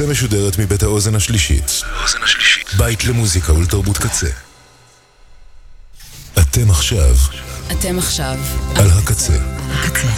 [0.00, 1.82] הקצה משודרת מבית האוזן השלישית.
[2.78, 4.26] בית למוזיקה ולתרבות קצה.
[6.38, 7.16] אתם עכשיו
[7.72, 8.38] אתם עכשיו
[8.76, 9.36] על הקצה.
[9.72, 10.08] הקצה.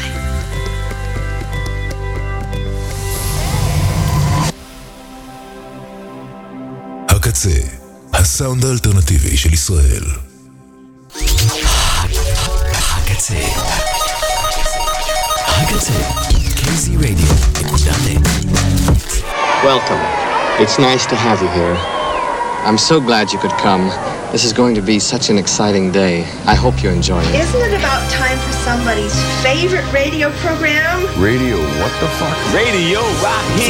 [7.08, 7.60] הקצה,
[8.12, 10.04] הסאונד האלטרנטיבי של ישראל.
[12.72, 13.34] הקצה.
[15.46, 15.92] הקצה.
[16.56, 17.34] קייזי רדיו.
[17.62, 18.42] נקודה נט.
[19.63, 20.01] Welcome.
[20.61, 21.75] It's nice to have you here.
[22.67, 23.89] I'm so glad you could come.
[24.31, 26.23] This is going to be such an exciting day.
[26.45, 27.35] I hope you enjoy it.
[27.35, 30.97] Isn't it about time for somebody's favorite radio program?
[31.21, 32.37] Radio, what the fuck?
[32.53, 33.61] רדיו רהיט.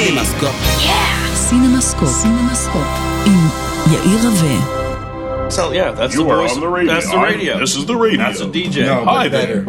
[1.36, 2.10] סינמסקופ.
[2.10, 2.88] סינמסקופ.
[3.26, 3.48] עם
[3.92, 4.78] יאיר רווה.
[5.50, 6.54] So yeah, that's You the are voice.
[6.56, 6.94] on the radio.
[6.94, 7.60] That's the I- radio.
[7.60, 8.20] this is the radio.
[8.26, 8.78] That's a DJ.
[8.86, 9.62] No, Hi but there.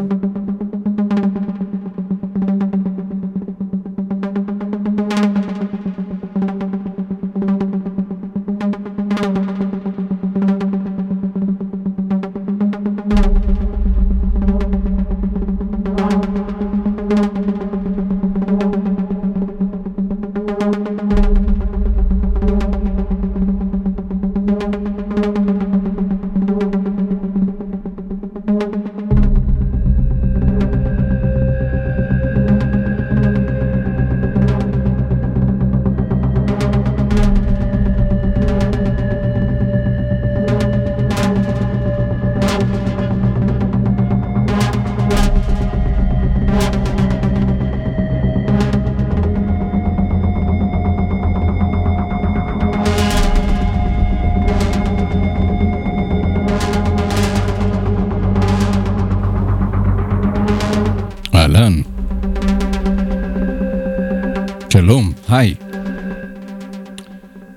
[64.86, 65.56] שלום, היי.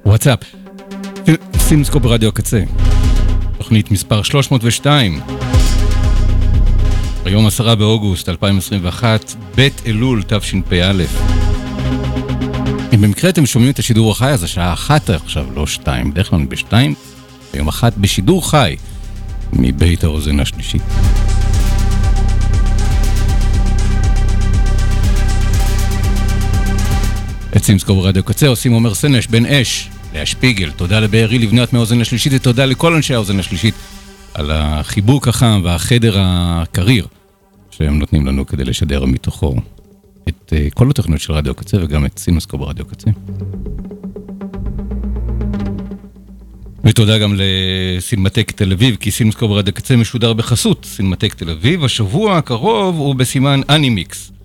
[0.06, 0.38] וואטסאפ.
[1.58, 2.62] סימסקופ ברדיו הקצה.
[3.58, 5.20] תוכנית מספר 302.
[7.24, 10.92] היום 10 באוגוסט 2021, ב' אלול תשפ"א.
[12.94, 16.10] אם במקרה אתם שומעים את השידור החי, אז השעה אחת עכשיו, לא שתיים.
[16.10, 16.94] בדרך כלל אני בשתיים,
[17.52, 18.76] היום אחת בשידור חי
[19.52, 20.82] מבית האוזן השלישית.
[27.56, 32.00] את סימסקו ברדיו קצה עושים עומר סנש, בן אש, לאה שפיגל, תודה לבארי לבנת מהאוזן
[32.00, 33.74] השלישית ותודה לכל אנשי האוזן השלישית
[34.34, 37.06] על החיבוק החם והחדר הקריר
[37.70, 39.54] שהם נותנים לנו כדי לשדר מתוכו
[40.28, 43.10] את uh, כל התוכניות של רדיו קצה וגם את סימסקו ברדיו קצה.
[46.84, 51.84] ותודה גם לסינמטק תל אביב, כי סינמסקו ברדיו קצה משודר בחסות סינמטק תל אביב.
[51.84, 54.35] השבוע הקרוב הוא בסימן אנימיקס.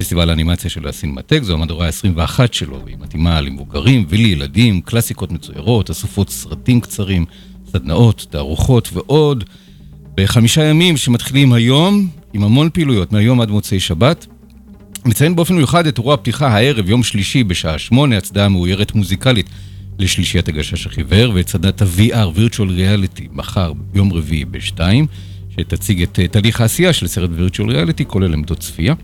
[0.00, 6.30] פסטיבל האנימציה של הסינמטק, זו המהדורה ה-21 שלו, והיא מתאימה למבוגרים ולילדים, קלאסיקות מצוירות, אסופות
[6.30, 7.24] סרטים קצרים,
[7.72, 9.44] סדנאות, תערוכות ועוד.
[10.14, 14.26] בחמישה ימים שמתחילים היום, עם המון פעילויות, מהיום עד מוצאי שבת.
[15.04, 19.46] מציין באופן מיוחד את אירוע הפתיחה הערב, יום שלישי בשעה שמונה, הצדעה מאוירת מוזיקלית
[19.98, 25.06] לשלישיית הגשש החיוור, ואת סדנת ה-VR, virtual reality, מחר, יום רביעי בשתיים,
[25.56, 28.94] שתציג את אה, תהליך העשייה של סרט virtual reality, כולל עמדות צפייה.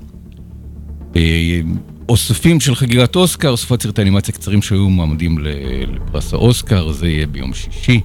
[1.17, 1.61] אה,
[2.09, 7.55] אוספים של חגיגת אוסקר, אוספת סרטי אנימציה קצרים שהיו מועמדים לפרס האוסקר, זה יהיה ביום
[7.55, 8.01] שישי.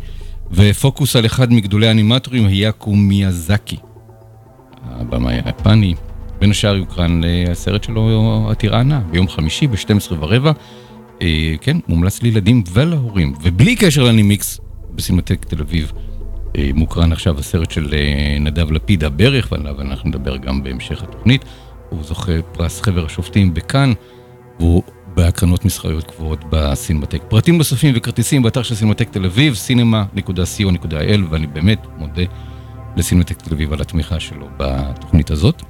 [0.51, 3.77] ופוקוס על אחד מגדולי האנימטורים, היאקו מיאזקי,
[4.83, 5.95] הבמאי היפני.
[6.39, 10.51] בין השאר יוקרן הסרט שלו, הטירנה, ביום חמישי ב-12 ורבע.
[11.21, 13.33] אה, כן, מומלץ לילדים ולהורים.
[13.43, 14.59] ובלי קשר לאנימיקס,
[14.95, 15.91] בסינמטק תל אביב,
[16.57, 17.93] אה, מוקרן עכשיו הסרט של
[18.39, 21.45] נדב לפיד, הברך, ועליו אנחנו נדבר גם בהמשך התוכנית.
[21.91, 23.93] הוא זוכה פרס חבר השופטים בכאן,
[24.59, 27.21] והוא בהקרנות מסחריות קבועות בסינמטק.
[27.29, 32.23] פרטים נוספים וכרטיסים באתר של סינמטק תל אביב, cinema.co.il, ואני באמת מודה
[32.95, 35.61] לסינמטק תל אביב על התמיכה שלו בתוכנית הזאת,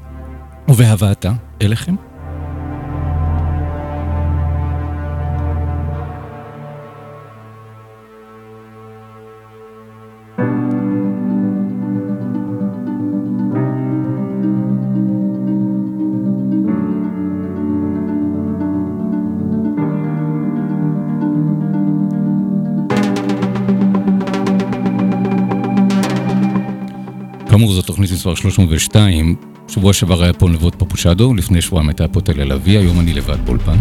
[0.67, 1.31] ובהבאתה
[1.61, 1.95] אליכם.
[28.41, 29.35] 302.
[29.67, 33.45] שבוע שעבר היה פה נבות פפושדו, לפני שבועיים הייתה פה תל אביב, היום אני לבד
[33.45, 33.77] באולפן.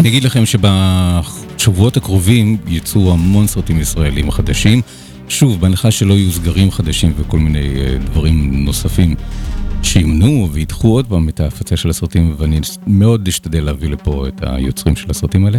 [0.00, 4.82] אני אגיד לכם שבשבועות הקרובים יצאו המון סרטים ישראלים חדשים.
[5.28, 9.14] שוב, בהנחה שלא יהיו סגרים חדשים וכל מיני אה, דברים נוספים
[9.82, 14.96] שימנעו וידחו עוד פעם את ההפצה של הסרטים, ואני מאוד אשתדל להביא לפה את היוצרים
[14.96, 15.58] של הסרטים האלה.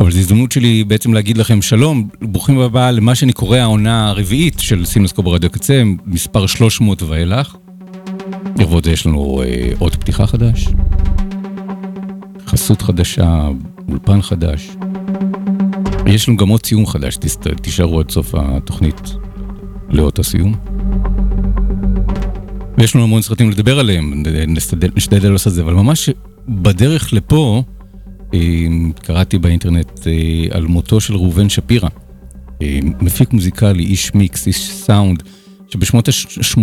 [0.00, 4.58] אבל זו הזדמנות שלי בעצם להגיד לכם שלום, ברוכים הבאה למה שאני קורא העונה הרביעית
[4.58, 7.56] של סינוסקופ ברדיו קצה, מספר 300 ואילך.
[8.58, 10.68] לכבוד זה יש לנו אה, עוד פתיחה חדש,
[12.46, 13.48] חסות חדשה,
[13.88, 14.70] אולפן חדש.
[16.06, 17.18] יש לנו גם עוד סיום חדש,
[17.62, 19.00] תישארו עד סוף התוכנית
[19.88, 20.54] לאות הסיום.
[22.78, 24.22] ויש לנו המון סרטים לדבר עליהם,
[24.96, 26.10] נשתדל לעשות את זה, אבל ממש
[26.48, 27.62] בדרך לפה,
[29.02, 30.12] קראתי באינטרנט אה,
[30.50, 31.88] על מותו של ראובן שפירא,
[32.62, 35.22] אה, מפיק מוזיקלי, איש מיקס, איש סאונד,
[35.68, 36.60] שבשנות ה-80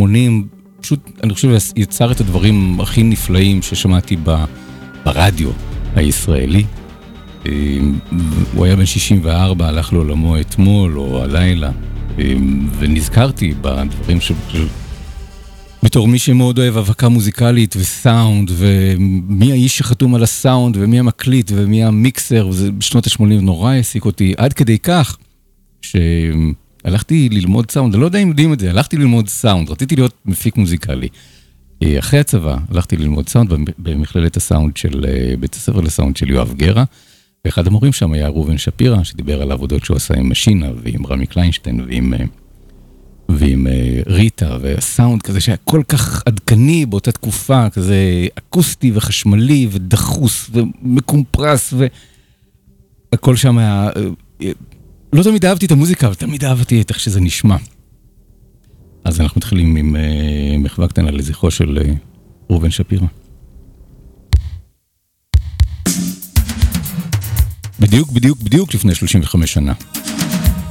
[0.81, 4.17] פשוט, אני חושב, יצר את הדברים הכי נפלאים ששמעתי
[5.03, 5.49] ברדיו
[5.95, 6.63] הישראלי.
[8.53, 11.71] הוא היה בן 64, הלך לעולמו אתמול או הלילה,
[12.79, 14.31] ונזכרתי בדברים ש...
[15.83, 21.83] בתור מי שמאוד אוהב הפקה מוזיקלית וסאונד, ומי האיש שחתום על הסאונד, ומי המקליט, ומי
[21.83, 25.17] המיקסר, וזה בשנות ה-80 נורא העסיק אותי, עד כדי כך
[25.81, 30.13] שהלכתי ללמוד סאונד, אני לא יודע אם יודעים את זה, הלכתי ללמוד סאונד, רציתי להיות
[30.25, 31.07] מפיק מוזיקלי.
[31.99, 35.05] אחרי הצבא הלכתי ללמוד סאונד במכללת הסאונד של
[35.39, 36.83] בית הספר לסאונד של יואב גרא,
[37.45, 41.25] ואחד המורים שם היה ראובן שפירא, שדיבר על העבודות שהוא עשה עם משינה ועם רמי
[41.25, 42.13] קליינשטיין ועם...
[43.29, 50.49] ועם אה, ריטה, והסאונד כזה שהיה כל כך עדכני באותה תקופה, כזה אקוסטי וחשמלי ודחוס
[50.53, 51.73] ומקומפרס,
[53.11, 53.89] והכל שם היה...
[54.41, 54.51] אה,
[55.13, 57.55] לא תמיד אהבתי את המוזיקה, אבל תמיד אהבתי את איך שזה נשמע.
[59.03, 59.95] אז אנחנו מתחילים עם
[60.63, 61.79] מחווה קטנה לזכרו של
[62.49, 63.07] ראובן שפירא.
[67.79, 69.73] בדיוק, בדיוק, בדיוק לפני 35 שנה.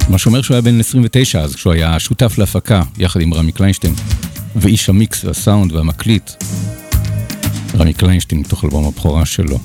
[0.09, 3.93] מה שאומר שהוא היה בן 29 אז, כשהוא היה שותף להפקה, יחד עם רמי קליינשטיין,
[4.55, 6.31] ואיש המיקס והסאונד והמקליט,
[7.75, 9.59] רמי קליינשטיין, מתוך אלבום הבכורה שלו.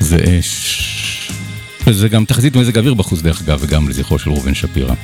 [0.00, 1.30] זה אש.
[1.86, 4.94] וזה גם תחזית מזג אוויר בחוץ דרך אגב, וגם לזכרו של ראובן שפירא.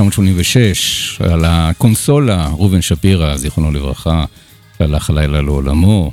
[0.00, 4.24] 1986, על הקונסולה, ראובן שפירא, זיכרונו לברכה,
[4.78, 6.12] שהלך הלילה לעולמו,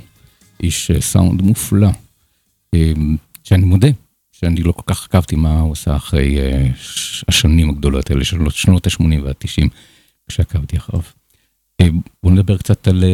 [0.62, 1.88] איש אה, סאונד מופלא,
[2.74, 2.92] אה,
[3.44, 3.88] שאני מודה
[4.32, 6.66] שאני לא כל כך עקבתי מה הוא עשה אחרי אה,
[7.28, 9.68] השנים הגדולות האלה של שנות ה-80 וה-90,
[10.28, 11.02] כשעקבתי אחריו.
[12.22, 13.04] בואו נדבר קצת על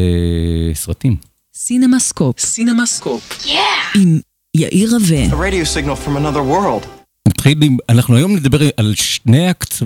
[0.75, 1.17] סרטים.
[1.55, 2.41] סינמסקופ.
[2.41, 3.45] סינמסקופ.
[3.95, 4.21] עם
[4.57, 5.29] יאיר רווה.
[7.43, 7.59] נתחיל
[7.89, 9.83] אנחנו היום נדבר על שני, הקצ...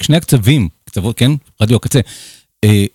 [0.00, 1.30] שני הקצבים, קצוות, כן?
[1.60, 2.00] רדיו הקצה,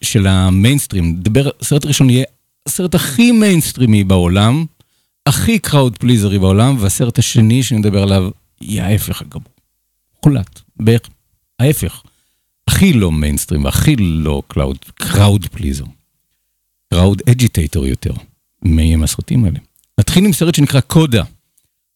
[0.02, 1.10] של המיינסטרים.
[1.10, 2.26] נדבר, הסרט הראשון יהיה
[2.66, 4.66] הסרט הכי מיינסטרימי בעולם,
[5.26, 8.30] הכי crowd pleaser י בעולם, והסרט השני שנדבר עליו
[8.62, 9.54] יהיה ההפך הגמור.
[10.24, 11.10] חולט, בערך
[11.60, 12.02] ההפך.
[12.68, 15.86] הכי לא מיינסטרים והכי לא crowd, crowd pleaser.
[16.94, 18.14] Crowd agitator יותר,
[18.62, 19.60] מהסרטים האלה.
[20.00, 21.24] נתחיל עם סרט שנקרא קודה.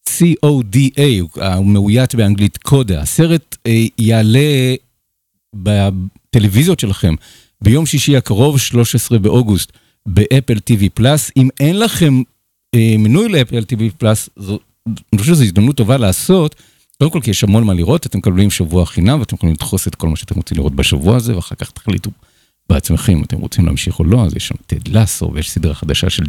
[0.09, 3.01] C-O-D-A, הוא מאוית באנגלית קודה.
[3.01, 4.75] הסרט אה, יעלה
[5.55, 7.15] בטלוויזיות שלכם
[7.61, 9.71] ביום שישי הקרוב, 13 באוגוסט,
[10.05, 11.31] באפל TV פלאס.
[11.37, 12.21] אם אין לכם
[12.75, 14.29] אה, מנוי לאפל TV פלאס,
[14.87, 16.55] אני חושב שזו הזדמנות טובה לעשות.
[16.99, 19.95] קודם כל כי יש המון מה לראות, אתם מקבלים שבוע חינם ואתם יכולים לדחוס את
[19.95, 22.11] כל מה שאתם רוצים לראות בשבוע הזה, ואחר כך תחליטו
[22.69, 26.09] בעצמכם אם אתם רוצים להמשיך או לא, אז יש שם טד לסו ויש סדרה חדשה
[26.09, 26.23] של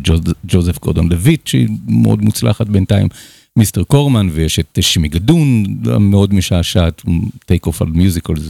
[0.44, 3.08] ג'וזף גורדון לויט שהיא מאוד מוצלחת בינתיים.
[3.56, 5.64] מיסטר קורמן, ויש את שמיגדון,
[6.00, 7.02] מאוד משעשעת,
[7.46, 8.42] take off על musicals,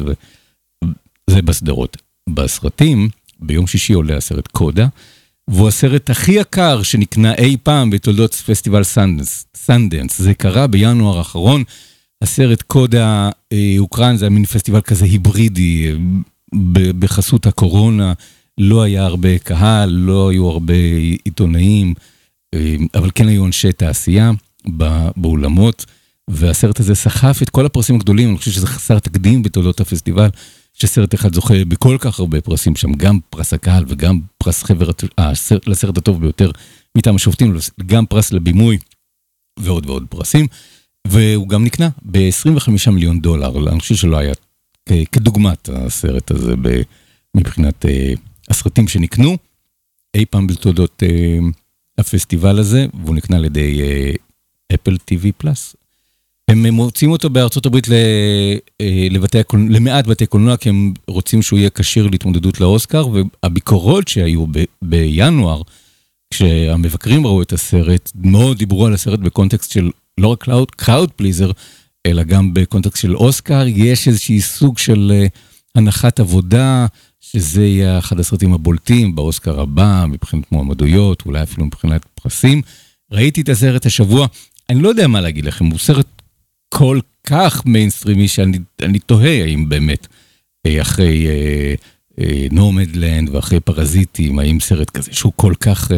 [1.31, 1.97] וזה בסדרות.
[2.29, 3.09] בסרטים,
[3.41, 4.87] ביום שישי עולה הסרט קודה,
[5.49, 8.83] והוא הסרט הכי יקר שנקנה אי פעם בתולדות פסטיבל
[9.57, 10.19] סנדנס.
[10.19, 11.65] זה קרה בינואר האחרון.
[12.23, 18.13] הסרט קודה אה, הוקרן, זה היה מין פסטיבל כזה היברידי, אה, בחסות הקורונה.
[18.59, 20.75] לא היה הרבה קהל, לא היו הרבה
[21.25, 21.95] עיתונאים,
[22.55, 24.31] אה, אבל כן היו אנשי תעשייה.
[25.17, 25.85] באולמות,
[26.31, 30.29] והסרט הזה סחף את כל הפרסים הגדולים, אני חושב שזה חסר תקדים בתולדות הפסטיבל,
[30.75, 35.33] שסרט אחד זוכה בכל כך הרבה פרסים שם, גם פרס הקהל וגם פרס חבר, אה,
[35.67, 36.51] לסרט הטוב ביותר
[36.99, 37.57] מטעם השופטים,
[37.87, 38.79] גם פרס לבימוי
[39.59, 40.47] ועוד ועוד פרסים,
[41.07, 44.35] והוא גם נקנה ב-25 מיליון דולר, אני חושב שלא היה
[45.13, 46.55] כדוגמת הסרט הזה
[47.37, 48.13] מבחינת אה,
[48.49, 49.37] הסרטים שנקנו.
[50.15, 51.39] אי פעם בתולדות אה,
[51.99, 53.81] הפסטיבל הזה, והוא נקנה על ידי
[54.75, 55.77] אפל TV פלאס.
[56.51, 61.71] הם מוצאים אותו בארצות הברית אה, לבתי, למעט בתי קולנוע, כי הם רוצים שהוא יהיה
[61.71, 65.63] כשיר להתמודדות לאוסקר, והביקורות שהיו ב, בינואר,
[66.31, 71.51] כשהמבקרים ראו את הסרט, מאוד דיברו על הסרט בקונטקסט של לא רק crowd pleaser,
[72.07, 75.27] אלא גם בקונטקסט של אוסקר, יש איזשהי סוג של אה,
[75.75, 76.87] הנחת עבודה,
[77.21, 82.63] שזה יהיה אחד הסרטים הבולטים באוסקר הבא, מבחינת מועמדויות, אולי אפילו מבחינת פרסים.
[83.13, 84.27] ראיתי את הסרט השבוע,
[84.71, 86.23] אני לא יודע מה להגיד לכם, הוא סרט
[86.69, 90.07] כל כך מיינסטרימי שאני תוהה האם באמת
[90.67, 91.27] אה, אחרי
[92.51, 95.91] נומדלנד אה, אה, ואחרי פרזיטים, האם סרט כזה שהוא כל כך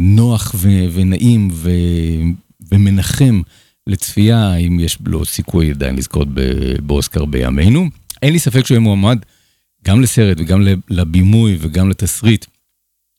[0.00, 0.54] נוח
[0.92, 1.48] ונעים
[2.72, 3.40] ומנחם
[3.86, 6.28] לצפייה, האם יש לו סיכוי עדיין לזכות
[6.82, 7.88] באוסקר בימינו.
[8.22, 9.18] אין לי ספק שהוא יהיה מועמד
[9.84, 12.46] גם לסרט וגם לבימוי וגם לתסריט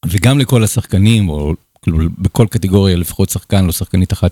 [0.06, 1.56] וגם לכל השחקנים, או
[1.88, 4.32] כאילו בכל קטגוריה לפחות שחקן או שחקנית אחת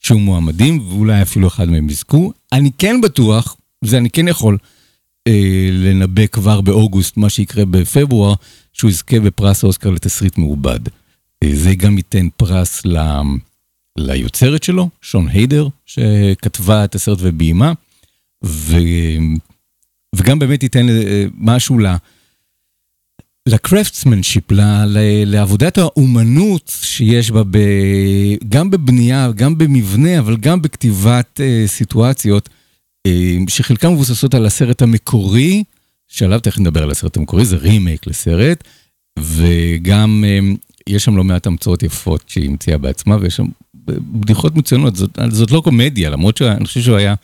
[0.00, 2.32] שהוא מועמדים, ואולי אפילו אחד מהם יזכו.
[2.52, 4.58] אני כן בטוח, זה אני כן יכול
[5.26, 8.34] אה, לנבא כבר באוגוסט מה שיקרה בפברואר,
[8.72, 10.80] שהוא יזכה בפרס האוסקר לתסריט מעובד.
[11.42, 12.98] אה, זה גם ייתן פרס ל,
[13.98, 17.72] ליוצרת שלו, שאן הידר, שכתבה את הסרט וביימה,
[18.44, 18.76] ו,
[20.14, 21.86] וגם באמת ייתן אה, משהו ל...
[23.46, 24.44] ל craftsmanship,
[25.26, 27.42] לעבודת האומנות שיש בה
[28.48, 32.48] גם בבנייה, גם במבנה, אבל גם בכתיבת אה, סיטואציות,
[33.08, 33.10] אה,
[33.48, 35.64] שחלקן מבוססות על הסרט המקורי,
[36.08, 38.64] שעליו תכף נדבר על הסרט המקורי, זה רימייק לסרט,
[39.18, 43.46] וגם uh, יש שם לא מעט המצאות יפות שהיא המציאה בעצמה, ויש שם
[43.84, 47.14] בדיחות מצוינות, זאת, זאת לא קומדיה, למרות שאני חושב שהוא היה...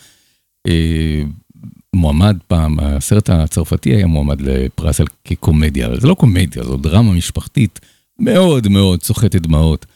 [1.96, 7.12] מועמד פעם, הסרט הצרפתי היה מועמד לפרס על כקומדיה, אבל זה לא קומדיה, זו דרמה
[7.12, 7.80] משפחתית
[8.18, 9.86] מאוד מאוד סוחטת דמעות.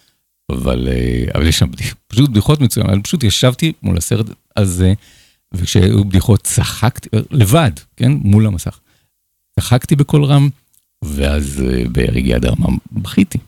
[0.52, 1.66] אבל, אה, אבל יש שם
[2.06, 4.26] פשוט בדיחות מצוינות, אני פשוט ישבתי מול הסרט
[4.56, 4.92] הזה,
[5.54, 8.78] וכשהיו בדיחות צחקתי, לבד, כן, מול המסך.
[9.60, 10.48] צחקתי בקול רם,
[11.04, 13.38] ואז אה, ברגעי הדרמה בכיתי.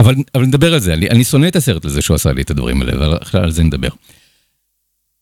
[0.00, 2.50] אבל, אבל נדבר על זה, אני, אני שונא את הסרט הזה שהוא עשה לי את
[2.50, 3.88] הדברים האלה, אבל על זה נדבר.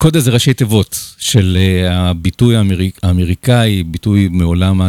[0.02, 4.80] קודה זה ראשי תיבות של אה, הביטוי האמריק, האמריקאי, ביטוי מעולם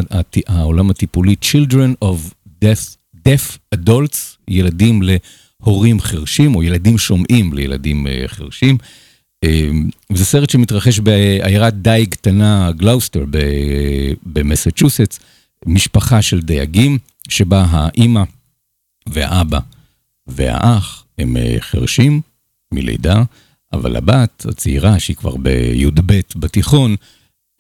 [0.48, 2.96] העולם הטיפולי, Children of Deaf,
[3.28, 4.18] Deaf Adults,
[4.48, 8.78] ילדים להורים חרשים, או ילדים שומעים לילדים אה, חרשים.
[10.14, 13.26] זה סרט שמתרחש בעיירת דייג קטנה, גלאוסטר,
[14.26, 15.20] במסצ'וסטס,
[15.66, 16.98] משפחה של דייגים,
[17.30, 18.24] שבה האימא
[19.10, 19.60] והאבא
[20.28, 22.22] והאח הם חרשים
[22.74, 23.24] מלידה,
[23.74, 26.96] אבל הבת הצעירה, שהיא כבר בי"ב בתיכון,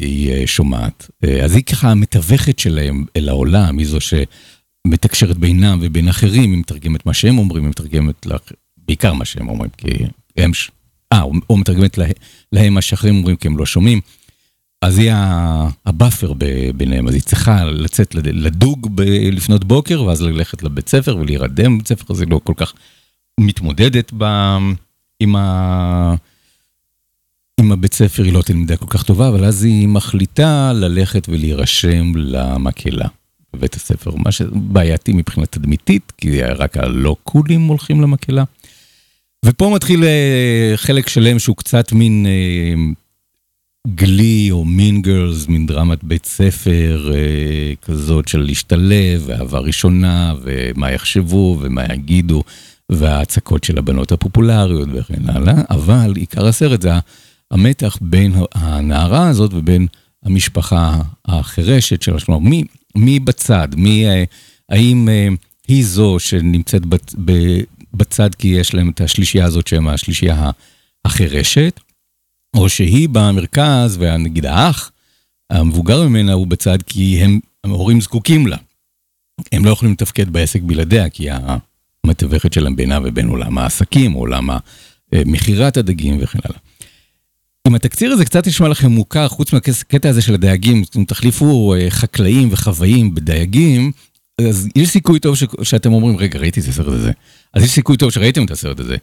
[0.01, 1.09] היא שומעת.
[1.43, 7.05] אז היא ככה המתווכת שלהם אל העולם, היא זו שמתקשרת בינם ובין אחרים, היא מתרגמת
[7.05, 8.27] מה שהם אומרים, היא מתרגמת
[8.77, 9.87] בעיקר מה שהם אומרים, כי
[10.37, 10.51] הם...
[11.13, 11.99] אה, או מתרגמת
[12.51, 14.01] להם מה שאחרים אומרים כי הם לא שומעים.
[14.81, 15.11] אז היא
[15.85, 16.33] ה buffer
[16.75, 19.01] ביניהם, אז היא צריכה לצאת לדוג
[19.31, 22.73] לפנות בוקר, ואז ללכת לבית ספר ולהירדם בבית ספר, אז היא לא כל כך
[23.39, 24.23] מתמודדת ב...
[25.23, 26.15] עם, ה...
[27.59, 32.11] עם הבית ספר, היא לא תלמידה כל כך טובה, אבל אז היא מחליטה ללכת ולהירשם
[32.15, 33.07] למקהלה
[33.53, 38.43] בבית הספר, מה שבעייתי מבחינה תדמיתית, כי רק הלא קולים הולכים למקהלה.
[39.45, 40.03] ופה מתחיל
[40.75, 42.25] חלק שלם שהוא קצת מין
[43.87, 47.11] גלי או מין גרלס, מין דרמת בית ספר
[47.81, 52.43] כזאת של להשתלב, ואהבה ראשונה, ומה יחשבו ומה יגידו,
[52.91, 56.91] וההצקות של הבנות הפופולריות וכן הלאה, אבל עיקר הסרט זה
[57.51, 59.87] המתח בין הנערה הזאת ובין
[60.23, 62.63] המשפחה החירשת שלה, כלומר מי,
[62.95, 64.05] מי בצד, מי,
[64.69, 65.09] האם
[65.67, 66.81] היא זו שנמצאת
[67.93, 70.51] בצד כי יש להם את השלישייה הזאת שהם השלישייה
[71.05, 71.79] החירשת,
[72.55, 74.91] או שהיא במרכז ונגיד האח
[75.49, 78.57] המבוגר ממנה הוא בצד כי הם, ההורים זקוקים לה.
[79.51, 81.27] הם לא יכולים לתפקד בעסק בלעדיה כי
[82.03, 84.49] המתווכת שלהם בינה ובין עולם העסקים, עולם
[85.13, 86.59] מכירת הדגים וכן הלאה.
[87.67, 92.49] אם התקציר הזה קצת נשמע לכם מוכר, חוץ מהקטע הזה של הדייגים, אם תחליפו חקלאים
[92.51, 93.91] וחוואים בדייגים,
[94.41, 95.43] אז יש סיכוי טוב ש...
[95.63, 97.11] שאתם אומרים, רגע, ראיתי את הסרט הזה.
[97.53, 98.95] אז יש סיכוי טוב שראיתם את הסרט הזה.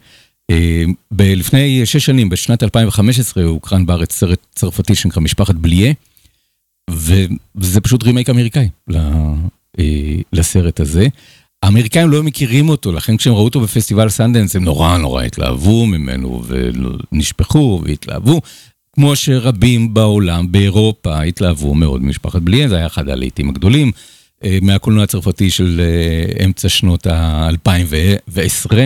[1.12, 5.92] לפני שש שנים, בשנת 2015, הוקרן בארץ סרט צרפתי שנקרא משפחת בליה,
[6.90, 8.68] וזה פשוט רימייק אמריקאי
[10.32, 11.06] לסרט הזה.
[11.62, 16.42] האמריקאים לא מכירים אותו, לכן כשהם ראו אותו בפסטיבל סנדנס, הם נורא נורא התלהבו ממנו,
[17.12, 18.40] ונשפכו והתלהבו,
[18.92, 23.92] כמו שרבים בעולם, באירופה, התלהבו מאוד ממשפחת בליה, זה היה אחד הלהיטים הגדולים.
[24.62, 25.80] מהקולנוע הצרפתי של
[26.44, 28.76] אמצע שנות ה-2010.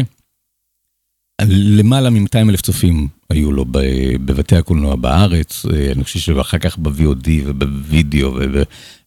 [1.48, 3.64] למעלה מ-200 אלף צופים היו לו
[4.24, 8.38] בבתי הקולנוע בארץ, אני חושב שאחר כך ב-VOD ובווידאו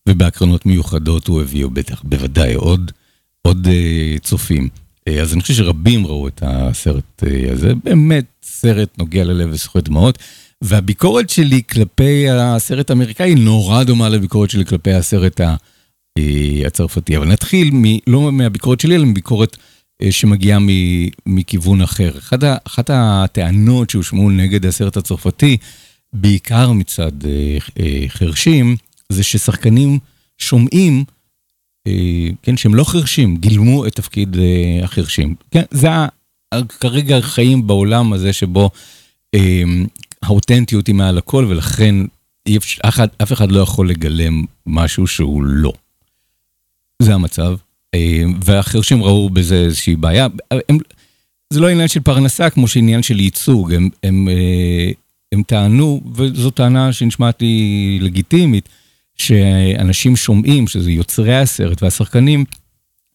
[0.09, 2.91] ובהקרנות מיוחדות הוא הביא בטח בוודאי עוד,
[3.47, 3.67] עוד
[4.21, 4.69] צופים.
[5.21, 10.17] אז אני חושב שרבים ראו את הסרט הזה, באמת סרט נוגע ללב וזכויות דמעות.
[10.61, 15.41] והביקורת שלי כלפי הסרט האמריקאי נורא דומה לביקורת שלי כלפי הסרט.
[16.65, 19.57] הצרפתי, אבל נתחיל מ, לא מהביקורת שלי, אלא מביקורת
[20.09, 20.59] שמגיעה
[21.25, 22.17] מכיוון אחר.
[22.17, 25.57] אחת, אחת הטענות שהושמעו נגד הסרט הצרפתי,
[26.13, 27.11] בעיקר מצד
[28.07, 28.75] חרשים,
[29.09, 29.99] זה ששחקנים
[30.37, 31.03] שומעים,
[32.41, 34.37] כן, שהם לא חרשים, גילמו את תפקיד
[34.83, 35.35] החרשים.
[35.51, 35.87] כן, זה
[36.79, 38.69] כרגע חיים בעולם הזה שבו
[40.21, 41.95] האותנטיות היא מעל הכל, ולכן
[43.21, 45.73] אף אחד לא יכול לגלם משהו שהוא לא.
[47.01, 47.55] זה המצב,
[48.45, 50.27] והחרשים ראו בזה איזושהי בעיה.
[50.69, 50.77] הם,
[51.49, 54.27] זה לא עניין של פרנסה כמו שעניין של ייצוג, הם, הם,
[55.31, 58.69] הם טענו, וזו טענה שנשמעת לי לגיטימית,
[59.17, 62.45] שאנשים שומעים, שזה יוצרי הסרט והשחקנים,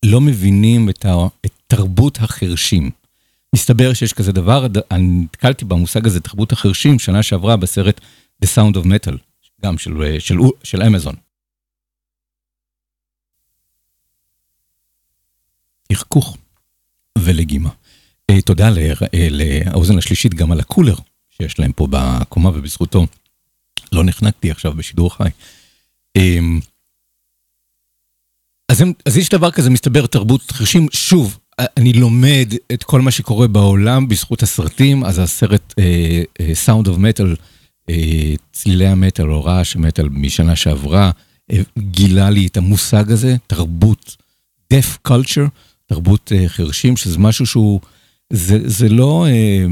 [0.05, 1.15] לא מבינים את, ה,
[1.47, 2.91] את תרבות החרשים.
[3.55, 8.01] מסתבר שיש כזה דבר, אני נתקלתי במושג הזה, תרבות החרשים, שנה שעברה בסרט
[8.45, 9.17] The Sound of Metal,
[9.65, 11.15] גם של, של, של אמזון.
[15.93, 16.37] חיכוך
[17.19, 17.71] ולגימה.
[18.45, 18.69] תודה
[19.31, 20.95] לאוזן השלישית גם על הקולר
[21.31, 23.07] שיש להם פה בקומה ובזכותו
[23.93, 25.29] לא נחנקתי עכשיו בשידור חי.
[28.69, 30.87] אז, הם, אז יש דבר כזה, מסתבר, תרבות חרשים.
[30.93, 36.99] שוב, אני לומד את כל מה שקורה בעולם בזכות הסרטים, אז הסרט uh, uh, of
[36.99, 37.37] Metal,
[37.91, 37.93] uh,
[38.53, 41.11] צלילי המטאל או רעש המטאל משנה שעברה,
[41.53, 44.17] uh, גילה לי את המושג הזה, תרבות,
[44.75, 45.49] deaf culture.
[45.93, 47.81] תרבות חרשים, שזה משהו שהוא,
[48.33, 49.65] זה, זה לא אה,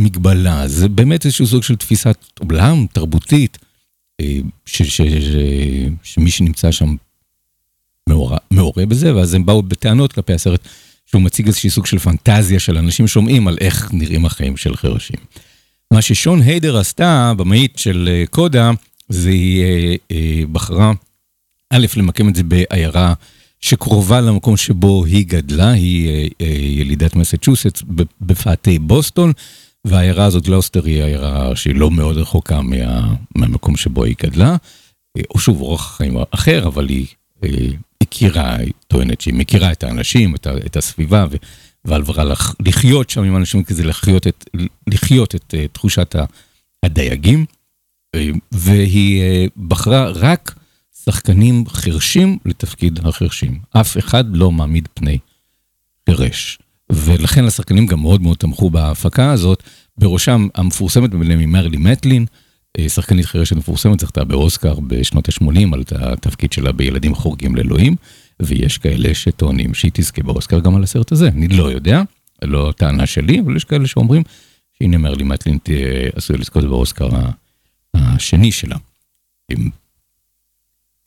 [0.00, 3.68] מגבלה, זה באמת איזשהו סוג של תפיסת עולם תרבותית, אה,
[4.66, 5.36] ש, ש, ש, ש,
[6.02, 6.94] שמי שנמצא שם
[8.08, 10.60] מעורה, מעורה בזה, ואז הם באו בטענות כלפי הסרט,
[11.06, 15.16] שהוא מציג איזשהו סוג של פנטזיה של אנשים שומעים על איך נראים החיים של חרשים.
[15.90, 18.70] מה ששון היידר עשתה, במאית של קודה,
[19.08, 20.92] זה היא אה, אה, בחרה,
[21.70, 23.14] א', למקם את זה בעיירה,
[23.60, 26.30] שקרובה למקום שבו היא גדלה, היא
[26.80, 27.82] ילידת מסצ'וסטס
[28.20, 29.32] בפאתי בוסטון,
[29.86, 34.56] והעיירה הזאת, גלאוסטר, היא עיירה שהיא לא מאוד רחוקה מה, מהמקום שבו היא גדלה.
[35.30, 37.06] או שוב, אורח חיים אחר, אבל היא
[38.00, 41.36] הכירה, היא טוענת שהיא מכירה את האנשים, את, את הסביבה, ו,
[41.84, 44.50] ועברה לח, לחיות שם עם אנשים כזה, לחיות את,
[44.86, 46.16] לחיות את uh, תחושת
[46.82, 47.46] הדייגים,
[48.52, 50.54] והיא uh, בחרה רק
[51.04, 53.58] שחקנים חרשים לתפקיד החרשים.
[53.70, 55.18] אף אחד לא מעמיד פני
[56.10, 56.58] חירש.
[56.92, 59.62] ולכן השחקנים גם מאוד מאוד תמכו בהפקה הזאת,
[59.98, 62.26] בראשם המפורסמת ביניהם היא מרלי מטלין,
[62.78, 67.96] אה, שחקנית חירשת מפורסמת, זכתה באוסקר בשנות ה-80 על התפקיד שלה בילדים חורגים לאלוהים,
[68.42, 72.02] ויש כאלה שטוענים שהיא תזכה באוסקר גם על הסרט הזה, אני לא יודע,
[72.42, 74.22] לא טענה שלי, אבל יש כאלה שאומרים
[74.78, 75.58] שהנה מרלי מטלין
[76.16, 77.08] עשוי לזכות באוסקר
[77.94, 78.76] השני שלה.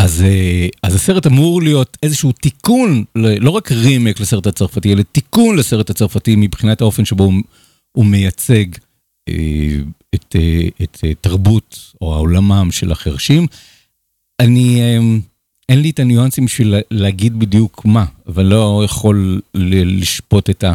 [0.05, 5.55] אז, אה, אז הסרט אמור להיות איזשהו תיקון, לא רק רימק לסרט הצרפתי, אלא תיקון
[5.55, 7.33] לסרט הצרפתי מבחינת האופן שבו הוא,
[7.91, 8.65] הוא מייצג
[9.29, 9.77] אה,
[10.15, 13.47] את, אה, את תרבות או העולמם של החרשים.
[14.41, 14.81] אני,
[15.69, 20.73] אין לי את הניואנסים בשביל להגיד בדיוק מה, אבל לא יכול לשפוט את, ה,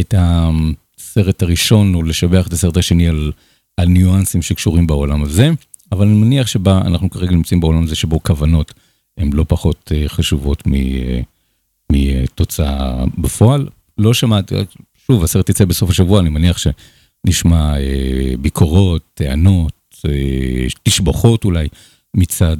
[0.00, 3.32] את הסרט הראשון או לשבח את הסרט השני על,
[3.76, 5.50] על ניואנסים שקשורים בעולם הזה.
[5.92, 8.74] אבל אני מניח שאנחנו כרגע נמצאים בעולם הזה שבו כוונות
[9.20, 11.20] הן לא פחות אה, חשובות אה,
[11.92, 13.68] מתוצאה בפועל.
[13.98, 14.54] לא שמעתי,
[15.06, 19.72] שוב, הסרט יצא בסוף השבוע, אני מניח שנשמע אה, ביקורות, טענות,
[20.82, 21.68] תשבחות אולי,
[22.14, 22.56] מצד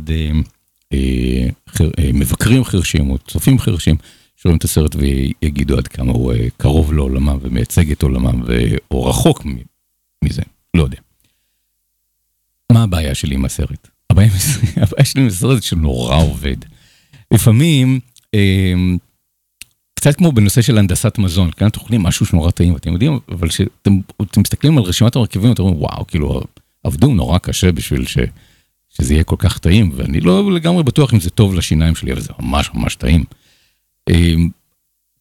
[2.14, 3.96] מבקרים חרשים או צופים חרשים.
[4.36, 8.42] שרואים את הסרט ויגידו עד כמה הוא קרוב לעולמם ומייצג את עולמם
[8.90, 9.44] או רחוק
[10.24, 10.42] מזה,
[10.74, 10.98] לא יודע.
[12.70, 13.88] מה הבעיה שלי עם הסרט?
[14.10, 14.30] הבעיה,
[15.04, 16.56] שלי עם הסרט שהוא נורא עובד.
[17.34, 18.00] לפעמים,
[18.34, 18.74] אה,
[19.94, 23.48] קצת כמו בנושא של הנדסת מזון, כאן אתם אוכלים משהו שנורא טעים, אתם יודעים, אבל
[23.48, 23.92] כשאתם
[24.36, 26.42] מסתכלים על רשימת המרכיבים, אתם אומרים, וואו, כאילו,
[26.84, 28.18] עבדו נורא קשה בשביל ש,
[28.88, 32.20] שזה יהיה כל כך טעים, ואני לא לגמרי בטוח אם זה טוב לשיניים שלי, אבל
[32.20, 33.24] זה ממש ממש טעים.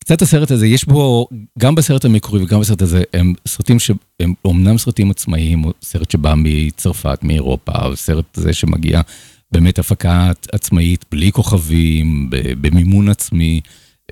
[0.10, 1.28] קצת הסרט הזה, יש בו,
[1.60, 7.19] גם בסרט המקורי וגם בסרט הזה, הם סרטים שהם אומנם סרטים עצמאיים, סרט שבא מצרפת,
[7.24, 9.02] מאירופה, סרט זה שמגיע
[9.52, 12.30] באמת הפקה עצמאית, בלי כוכבים,
[12.62, 13.62] במימון עצמי,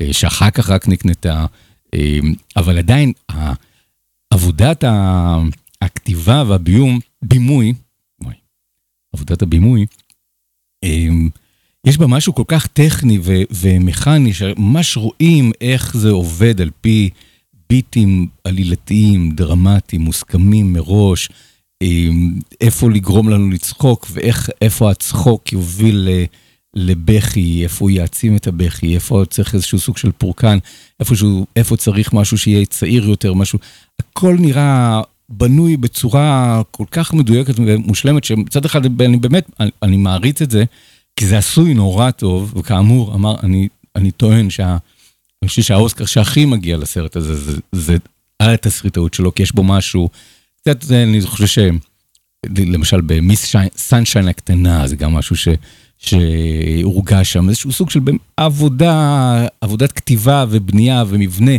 [0.01, 1.45] אה, שאחר כך רק נקנתה,
[1.93, 2.19] אה,
[2.57, 3.13] אבל עדיין
[4.29, 4.83] עבודת
[5.81, 7.73] הכתיבה והביום, בימוי,
[9.13, 9.85] עבודת הבימוי,
[10.83, 11.07] אה,
[11.85, 17.09] יש בה משהו כל כך טכני ו- ומכני, שממש רואים איך זה עובד על פי
[17.69, 21.29] ביטים עלילתיים, דרמטיים, מוסכמים מראש,
[22.61, 26.09] איפה לגרום לנו לצחוק ואיפה הצחוק יוביל
[26.75, 30.57] לבכי, איפה הוא יעצים את הבכי, איפה צריך איזשהו סוג של פורקן,
[30.99, 33.59] איפה, שהוא, איפה צריך משהו שיהיה צעיר יותר, משהו,
[33.99, 40.41] הכל נראה בנוי בצורה כל כך מדויקת ומושלמת, שמצד אחד אני באמת, אני, אני מעריץ
[40.41, 40.63] את זה.
[41.17, 44.77] כי זה עשוי נורא טוב, וכאמור, אמר, אני, אני טוען שה...
[45.41, 47.97] אני חושב שהאוסקר שהכי מגיע לסרט הזה, זה, זה,
[48.39, 50.09] על התסריטאות שלו, כי יש בו משהו,
[50.61, 51.59] קצת, אני חושב ש...
[52.57, 55.47] למשל במיס סנשיין הקטנה, זה גם משהו ש...
[55.97, 57.99] שהורגש שם, איזשהו סוג של
[58.37, 61.51] עבודה, עבודת כתיבה ובנייה ומבנה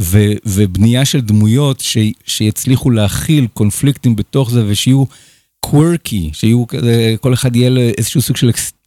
[0.00, 5.04] ו, ובנייה של דמויות ש, שיצליחו להכיל קונפליקטים בתוך זה ושיהיו
[5.60, 8.81] קוורקי, שיהיו כזה, כל אחד יהיה לו איזשהו סוג של אקסצנטריות,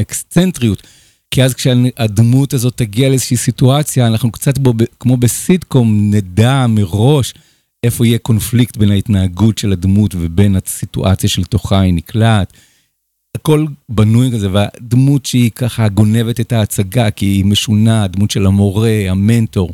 [0.00, 0.82] אקסצנטריות.
[1.30, 7.34] כי אז כשהדמות הזאת תגיע לאיזושהי סיטואציה, אנחנו קצת בו, כמו בסיטקום, נדע מראש
[7.84, 12.52] איפה יהיה קונפליקט בין ההתנהגות של הדמות ובין הסיטואציה של תוכה היא נקלעת.
[13.34, 19.04] הכל בנוי כזה, והדמות שהיא ככה גונבת את ההצגה, כי היא משונה, הדמות של המורה,
[19.08, 19.70] המנטור.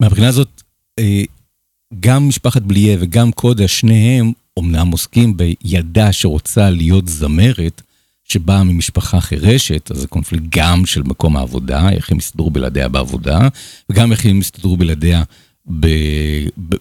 [0.00, 0.62] מהבחינה הזאת,
[0.98, 1.22] אה,
[2.00, 7.82] גם משפחת בליה וגם קודה, שניהם אומנם עוסקים בילדה שרוצה להיות זמרת,
[8.24, 13.48] שבאה ממשפחה חירשת, אז זה קונפליקט גם של מקום העבודה, איך הם יסתדרו בלעדיה בעבודה,
[13.90, 15.22] וגם איך הם יסתדרו בלעדיה
[15.80, 15.86] ב,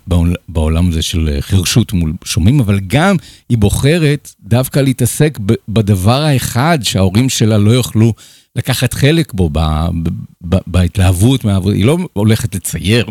[0.08, 0.16] ב,
[0.50, 3.16] בעולם הזה של חירשות מול שומעים, אבל גם
[3.50, 8.14] היא בוחרת דווקא להתעסק ב, בדבר האחד שההורים שלה לא יוכלו
[8.56, 9.60] לקחת חלק בו, ב,
[10.04, 10.10] ב,
[10.50, 13.06] ב, בהתלהבות מהעבודה, היא לא הולכת לצייר,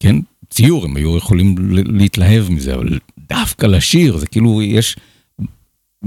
[0.00, 0.16] כן?
[0.50, 4.96] ציור, הם היו יכולים להתלהב מזה, אבל דווקא לשיר, זה כאילו, יש,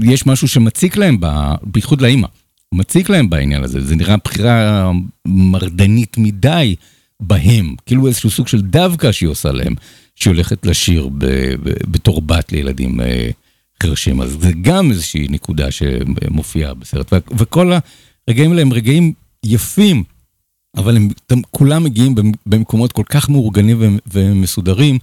[0.02, 1.18] יש משהו שמציק להם,
[1.62, 2.28] בייחוד לאימא,
[2.74, 4.90] מציק להם בעניין הזה, זה נראה בחירה
[5.26, 6.76] מרדנית מדי
[7.20, 9.74] בהם, כאילו איזשהו סוג של דווקא שהיא עושה להם,
[10.16, 11.24] שהיא הולכת לשיר ב,
[11.62, 13.30] ב, בתור בת לילדים אה,
[13.82, 17.72] חרשים, אז זה גם איזושהי נקודה שמופיעה בסרט, וכל
[18.28, 19.12] הרגעים האלה הם רגעים
[19.44, 20.04] יפים
[20.76, 22.14] אבל הם כולם מגיעים
[22.46, 24.98] במקומות כל כך מאורגנים ומסודרים,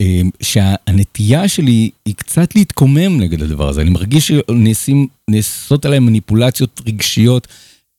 [0.00, 3.82] אה, שהנטייה שלי היא קצת להתקומם נגד הדבר הזה.
[3.82, 4.32] אני מרגיש
[4.72, 7.48] שנעשות עליהם מניפולציות רגשיות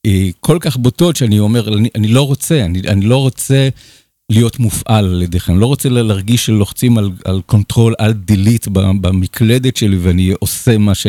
[0.06, 3.70] אה, כל כך בוטות, שאני אומר, אני, אני לא רוצה, אני, אני לא רוצה
[4.32, 9.78] להיות מופעל על ידיכם, אני לא רוצה להרגיש שלוחצים על, על control, alt delete במקלדת
[9.78, 11.08] שלי, ואני עושה מה, ש,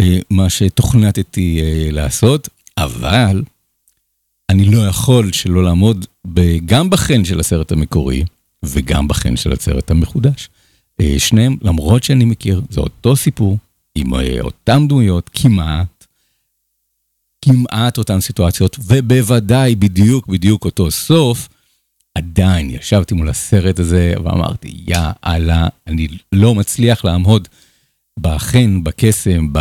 [0.00, 1.60] אה, מה שתוכנתתי
[1.92, 3.42] לעשות, אבל
[4.50, 6.06] אני לא יכול שלא לעמוד
[6.64, 8.24] גם בחן של הסרט המקורי,
[8.62, 10.48] וגם בחן של הסרט המחודש.
[11.00, 13.58] אה, שניהם, למרות שאני מכיר, זה אותו סיפור,
[13.94, 16.06] עם אה, אותם דמויות, כמעט,
[17.44, 21.48] כמעט אותן סיטואציות, ובוודאי בדיוק בדיוק אותו סוף,
[22.14, 27.48] עדיין ישבתי מול הסרט הזה ואמרתי, יא אללה, אני לא מצליח לעמוד
[28.20, 29.58] בחן, בקסם, ב...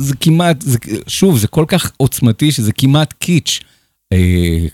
[0.00, 3.60] זה כמעט, זה, שוב, זה כל כך עוצמתי שזה כמעט קיץ',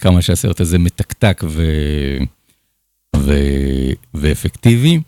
[0.00, 1.62] כמה שהסרט הזה מתקתק ו...
[3.16, 3.32] ו...
[4.14, 5.00] ואפקטיבי,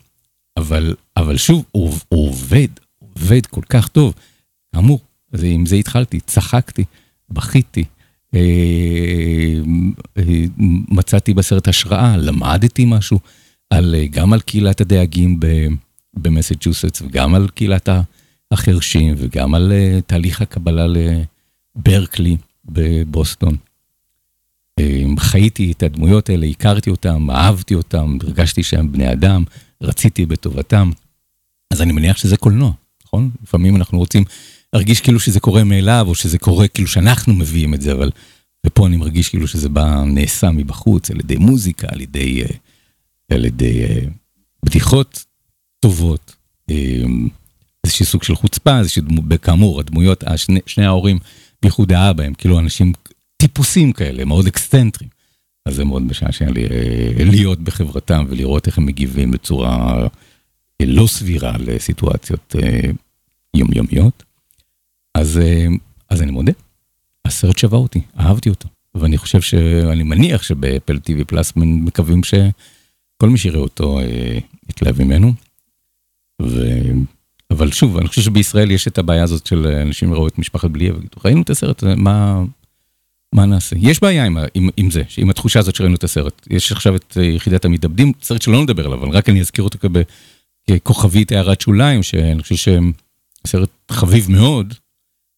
[0.56, 4.14] אבל, אבל שוב, הוא, הוא עובד, הוא עובד כל כך טוב.
[4.74, 5.00] כאמור,
[5.42, 6.84] עם זה התחלתי, צחקתי,
[7.30, 7.84] בכיתי,
[8.34, 8.40] אה,
[10.18, 10.22] אה,
[10.88, 13.18] מצאתי בסרט השראה, למדתי משהו,
[13.70, 15.40] על, אה, גם על קהילת הדייגים
[16.14, 17.88] במסצ'וסטס, וגם על קהילת
[18.50, 23.56] החרשים, וגם על אה, תהליך הקבלה לברקלי בבוסטון.
[24.80, 29.44] אמ, חייתי את הדמויות האלה, הכרתי אותם, אהבתי אותם, הרגשתי שהם בני אדם,
[29.82, 30.90] רציתי בטובתם.
[31.72, 32.72] אז אני מניח שזה קולנוע,
[33.06, 33.30] נכון?
[33.42, 34.24] לפעמים אנחנו רוצים
[34.72, 38.10] להרגיש כאילו שזה קורה מאליו, או שזה קורה כאילו שאנחנו מביאים את זה, אבל...
[38.66, 42.48] ופה אני מרגיש כאילו שזה בא, נעשה מבחוץ, על ידי מוזיקה, על ידי, אה,
[43.30, 44.00] על ידי אה,
[44.64, 45.24] בדיחות
[45.80, 46.34] טובות,
[46.70, 47.28] אמ,
[47.84, 49.02] איזשהו סוג של חוצפה, איזשהו
[49.42, 51.18] כאמור, הדמויות, השני, שני ההורים,
[51.62, 52.92] בייחוד האבא, הם כאילו אנשים
[53.44, 55.08] טיפוסים כאלה, מאוד אקסטנטרים.
[55.66, 60.02] אז זה מאוד משעשע אה, להיות בחברתם ולראות איך הם מגיבים בצורה
[60.80, 62.90] אה, לא סבירה לסיטואציות אה,
[63.54, 64.22] יומיומיות.
[65.14, 65.40] אז,
[66.10, 66.52] אז אני מודה,
[67.24, 68.68] הסרט שווה אותי, אהבתי אותו.
[68.94, 69.54] ואני חושב ש...
[69.92, 74.00] אני מניח שבאפל TV פלאס מקווים שכל מי שיראה אותו
[74.68, 75.32] יתלהב ממנו.
[76.42, 76.80] ו...
[77.50, 80.90] אבל שוב, אני חושב שבישראל יש את הבעיה הזאת של אנשים ראו את משפחת בלי
[80.90, 82.44] ויגידו, ראינו את הסרט, מה,
[83.34, 83.76] מה נעשה?
[83.78, 86.46] יש בעיה עם, עם, עם זה, עם התחושה הזאת שראינו את הסרט.
[86.50, 89.78] יש עכשיו את אה, יחידת המתאבדים, סרט שלא נדבר עליו, אבל רק אני אזכיר אותו
[89.78, 90.02] כב,
[90.70, 92.92] ככוכבית הערת שוליים, שאני חושב שהם
[93.46, 94.74] סרט חביב מאוד,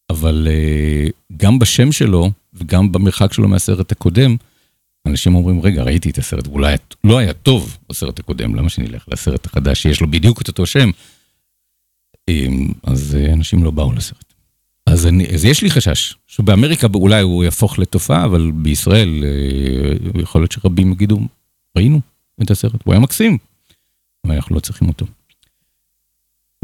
[0.09, 4.35] אבל uh, גם בשם שלו וגם במרחק שלו מהסרט הקודם,
[5.07, 9.45] אנשים אומרים, רגע, ראיתי את הסרט, אולי לא היה טוב בסרט הקודם, למה שנלך לסרט
[9.45, 10.89] החדש שיש לו בדיוק את אותו שם?
[12.83, 14.26] אז uh, אנשים לא באו לסרט.
[14.87, 15.07] אז,
[15.43, 21.19] יש לי חשש, שבאמריקה אולי הוא יהפוך לתופעה, אבל בישראל אה, יכול להיות שרבים יגידו,
[21.77, 22.01] ראינו
[22.41, 23.37] את הסרט, הוא היה מקסים,
[24.25, 25.05] אבל אנחנו לא צריכים אותו.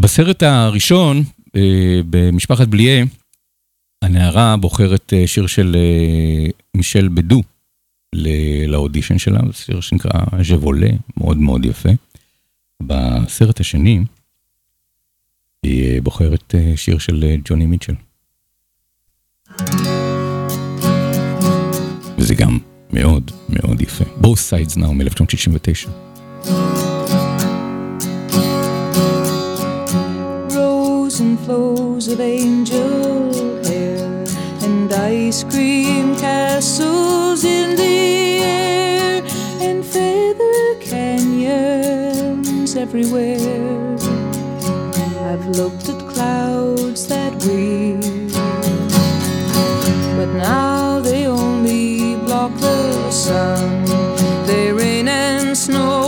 [0.01, 1.23] בסרט הראשון,
[1.55, 3.05] אה, במשפחת בליה,
[4.01, 5.75] הנערה בוחרת אה, שיר של
[6.77, 7.43] מישל בדו
[8.67, 10.11] לאודישן שלה, זה שיר שנקרא
[10.49, 11.89] ז'בולה, מאוד מאוד יפה.
[12.83, 13.99] בסרט השני,
[15.63, 17.93] היא בוחרת שיר של ג'וני מיטשל.
[22.22, 22.58] וזה גם
[22.92, 24.04] מאוד מאוד יפה.
[24.20, 25.88] Both Sides Now מ-1969.
[30.56, 33.32] Rows and flows of angel
[33.68, 34.24] hair
[34.66, 37.98] and ice cream castles in the
[38.60, 39.16] air
[39.66, 40.60] and feather
[40.92, 43.88] canyons everywhere.
[45.30, 47.58] I've looked at clouds that we
[50.18, 50.71] but now they
[52.49, 53.85] block the sun.
[54.45, 56.02] They rain and snow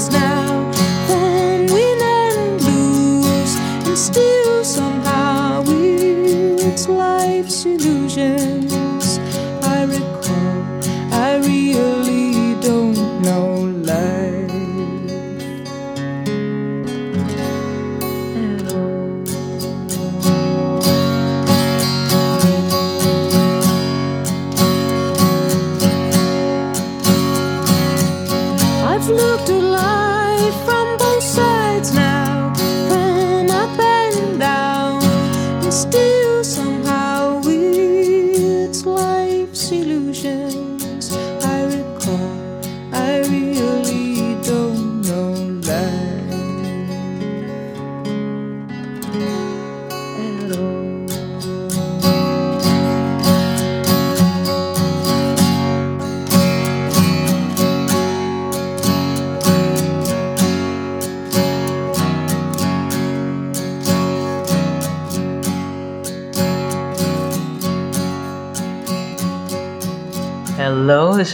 [0.00, 0.29] it's now.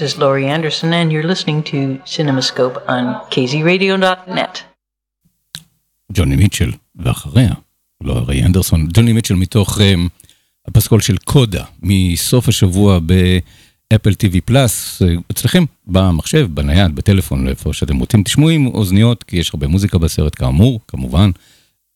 [0.07, 1.79] Is Laurie Anderson, and you're listening to
[2.15, 4.63] CinemaScope on kzradio.net.
[6.13, 7.55] ג'וני מיטשל, ואחריה,
[8.01, 10.09] לא ריי אנדרסון, ג'וני מיטשל מתוך um,
[10.69, 18.23] הפסקול של קודה, מסוף השבוע באפל TV פלאס, אצלכם במחשב, בנייד, בטלפון, איפה שאתם רוצים,
[18.23, 21.31] תשמעו עם אוזניות, כי יש הרבה מוזיקה בסרט, כאמור, כמובן,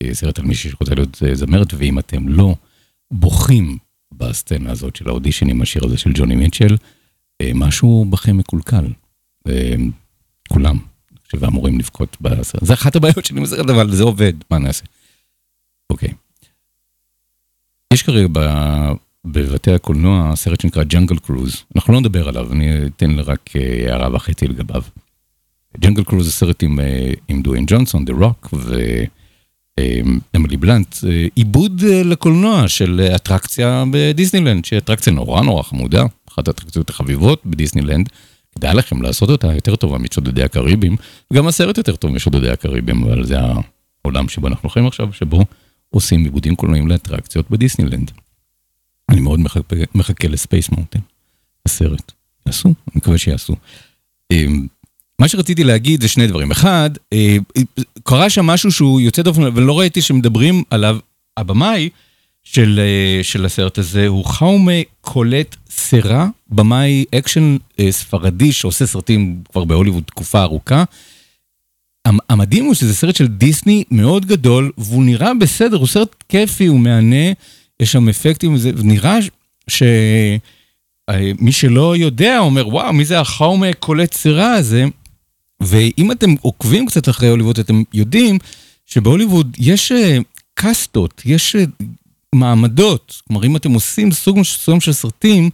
[0.03, 2.55] אה, סרט על מישהי שרוצה להיות זמרת, ואם אתם לא
[3.11, 3.77] בוכים
[4.11, 6.75] בסצנה הזאת של האודישן עם השיר הזה של ג'וני מיטשל,
[7.55, 8.85] משהו בכם מקולקל.
[9.47, 9.75] אה,
[10.49, 10.77] כולם,
[11.25, 12.65] חושב, אמורים לבכות בסרט.
[12.65, 14.85] זה אחת הבעיות שלי בסרט, אבל זה עובד, מה נעשה?
[15.89, 16.09] אוקיי.
[17.93, 18.91] יש כרגע ב-
[19.25, 24.15] בבתי הקולנוע סרט שנקרא ג'נגל קרוז, אנחנו לא נדבר עליו, אני אתן רק אה, הערה
[24.15, 24.81] וחצי לגביו.
[25.79, 28.53] ג'נגל קרוז זה סרט עם, אה, עם דוויין ג'ונסון, דה רוק,
[29.77, 36.03] ואמילי בלנט, אה, עיבוד אה, לקולנוע של אה, אטרקציה בדיסנילנד, שהיא אטרקציה נורא נורא חמודה,
[36.33, 38.09] אחת האטרקציות החביבות בדיסנילנד.
[38.55, 40.95] כדאי לכם לעשות אותה יותר טובה משודדי הקריבים,
[41.31, 43.37] וגם הסרט יותר טוב משודדי הקריבים, אבל זה
[44.05, 45.45] העולם שבו אנחנו חיים עכשיו, שבו
[45.89, 48.11] עושים עיבודים קולנועיים לאטרקציות בדיסנילנד.
[49.09, 50.99] אני מאוד מחכה, מחכה לספייס מאונטן,
[51.65, 52.11] הסרט.
[52.45, 53.55] יעשו, אני מקווה שיעשו.
[54.31, 54.67] אמ,
[55.19, 56.51] מה שרציתי להגיד זה שני דברים.
[56.51, 57.37] אחד, אה,
[58.03, 60.97] קרה שם משהו שהוא יוצא דופן, ולא ראיתי שמדברים עליו,
[61.37, 61.89] הבמאי
[62.43, 64.71] של, אה, של הסרט הזה הוא חאומה
[65.01, 70.83] קולט סרה, במאי אקשן אה, ספרדי שעושה סרטים כבר בהוליווד תקופה ארוכה.
[72.05, 76.65] המ- המדהים הוא שזה סרט של דיסני מאוד גדול, והוא נראה בסדר, הוא סרט כיפי,
[76.65, 77.31] הוא מהנה,
[77.79, 79.17] יש שם אפקטים, זה נראה
[79.69, 80.39] שמי
[81.51, 84.85] שלא יודע אומר, וואו, מי זה החאומה קולט סירה הזה?
[85.61, 88.37] ואם אתם עוקבים קצת אחרי הוליווד, אתם יודעים
[88.85, 90.17] שבהוליווד יש אה,
[90.53, 91.63] קאסטות, יש אה,
[92.35, 93.21] מעמדות.
[93.27, 95.49] כלומר, אם אתם עושים סוג מסוים של סרטים,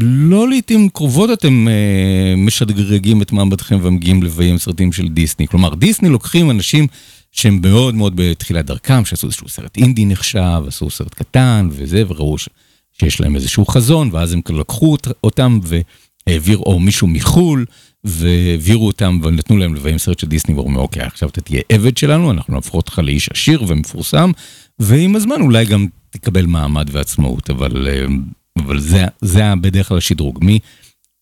[0.00, 5.48] לא לעיתים קרובות אתם אה, משדרגים את מעמדכם ומגיעים לביים סרטים של דיסני.
[5.48, 6.86] כלומר, דיסני לוקחים אנשים
[7.32, 12.38] שהם מאוד מאוד בתחילת דרכם, שעשו איזשהו סרט אינדי נחשב, עשו סרט קטן וזה, וראו
[12.38, 12.48] ש,
[12.92, 15.58] שיש להם איזשהו חזון, ואז הם לקחו אותם
[16.26, 17.64] והעביר, או מישהו מחו"ל,
[18.04, 22.30] והעבירו אותם ונתנו להם לביים סרט של דיסני, ואומרים, אוקיי, עכשיו אתה תהיה עבד שלנו,
[22.30, 24.30] אנחנו נהפוך אותך לאיש עשיר ומפורסם,
[24.78, 28.06] ועם הזמן אולי גם תקבל מעמד ועצמאות, אבל, אה,
[28.56, 30.44] אבל זה, זה בדרך כלל השדרוג.
[30.44, 30.48] מ,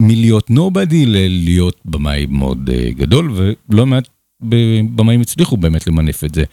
[0.02, 3.32] מלהיות נובדי ללהיות במאי מאוד uh, גדול,
[3.68, 4.08] ולא מעט
[4.94, 6.44] במאים הצליחו באמת למנף את זה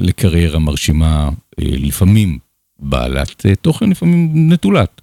[0.00, 2.38] לקריירה מרשימה, אה, לפעמים
[2.78, 5.00] בעלת תוכן, לפעמים נטולת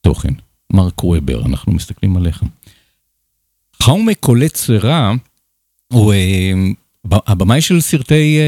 [0.00, 0.32] תוכן.
[0.72, 2.42] מרק וובר, אנחנו מסתכלים עליך.
[3.82, 5.12] חאומה קולט סרה
[5.92, 6.14] הוא
[7.04, 8.38] הבמאי של סרטי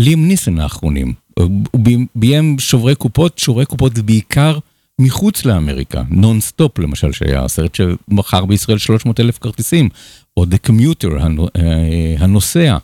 [0.00, 1.12] ליאם ניסן האחרונים.
[1.70, 1.80] הוא
[2.14, 4.58] ביים שוברי קופות, שוברי קופות בעיקר
[5.00, 9.88] מחוץ לאמריקה, נון סטופ למשל, שהיה סרט שמכר בישראל 300 אלף כרטיסים,
[10.36, 11.18] או The Commuter,
[11.56, 12.76] אה, הנוסע.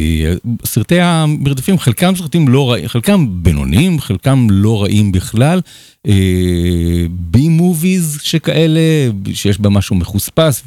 [0.00, 0.34] אה,
[0.64, 5.60] סרטי המרדפים, חלקם סרטים לא רעים, חלקם בינוניים, חלקם לא רעים בכלל.
[7.10, 8.80] בי אה, מוביז שכאלה,
[9.32, 10.62] שיש בה משהו מחוספס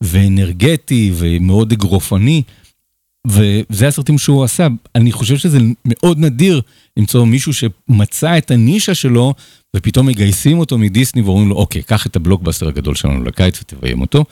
[0.00, 2.42] ואנרגטי ומאוד אגרופני.
[3.26, 4.66] וזה הסרטים שהוא עשה.
[4.94, 6.60] אני חושב שזה מאוד נדיר
[6.96, 9.34] למצוא מישהו שמצא את הנישה שלו
[9.76, 14.24] ופתאום מגייסים אותו מדיסני ואומרים לו, אוקיי, קח את הבלוקבאסטר הגדול שלנו לקיץ ותביים אותו.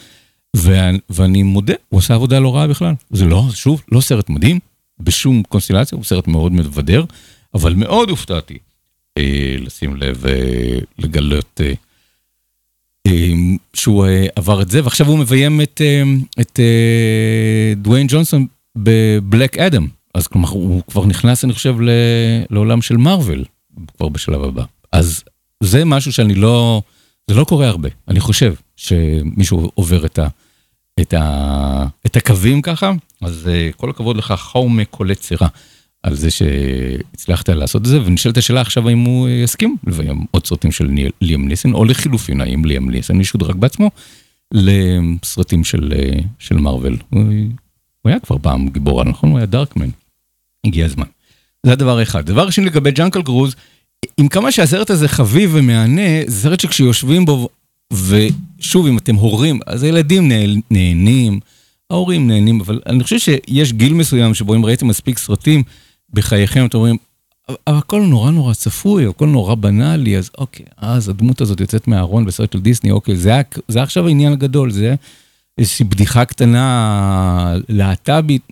[1.10, 2.94] ואני, מודה, הוא עשה עבודה לא רעה בכלל.
[3.10, 4.58] זה לא, שוב, לא סרט מדהים,
[5.00, 7.04] בשום קונסטלציה, הוא סרט מאוד מבדר,
[7.54, 8.58] אבל מאוד הופתעתי
[9.18, 11.72] אה, לשים לב, אה, לגלות אה,
[13.06, 13.32] אה,
[13.74, 16.02] שהוא אה, עבר את זה, ועכשיו הוא מביים את, אה,
[16.40, 18.46] את אה, דוויין ג'ונסון
[18.76, 19.86] בבלק אדם.
[20.14, 21.76] אז כלומר, הוא כבר נכנס, אני חושב,
[22.50, 23.44] לעולם של מארוול,
[23.96, 24.64] כבר בשלב הבא.
[24.92, 25.24] אז
[25.62, 26.82] זה משהו שאני לא,
[27.30, 27.88] זה לא קורה הרבה.
[28.08, 30.28] אני חושב שמישהו עובר את, ה,
[31.00, 35.48] את, ה, את הקווים ככה, אז uh, כל הכבוד לך, חאומה קולט סירה,
[36.02, 40.72] על זה שהצלחת לעשות את זה, ונשאלת השאלה עכשיו האם הוא יסכים לביים עוד סרטים
[40.72, 40.88] של
[41.20, 43.90] ליאם ניסן, או לחילופין, האם ליאם ניסן ישודרג בעצמו
[44.54, 46.96] לסרטים של, אה, של מארוול.
[48.06, 49.30] הוא, היה כבר פעם גיבור, נכון?
[49.30, 49.88] הוא היה דארקמן.
[50.66, 51.04] הגיע הזמן.
[51.66, 52.26] זה הדבר אחד.
[52.26, 53.56] דבר שני לגבי ג'אנקל קרוז,
[54.18, 57.48] עם כמה שהסרט הזה חביב ומהנה, זה סרט שכשיושבים בו,
[57.92, 60.32] ושוב, אם אתם הורים, אז הילדים
[60.70, 61.40] נהנים,
[61.90, 65.62] ההורים נהנים, אבל אני חושב שיש גיל מסוים שבו אם ראיתם מספיק סרטים
[66.12, 66.96] בחייכם, אתם אומרים,
[67.66, 72.52] הכל נורא נורא צפוי, הכל נורא בנאלי, אז אוקיי, אז הדמות הזאת יוצאת מהארון בסרט
[72.52, 74.94] של דיסני, אוקיי, זה, זה עכשיו העניין הגדול, זה
[75.58, 78.48] איזושהי בדיחה קטנה להט"בית,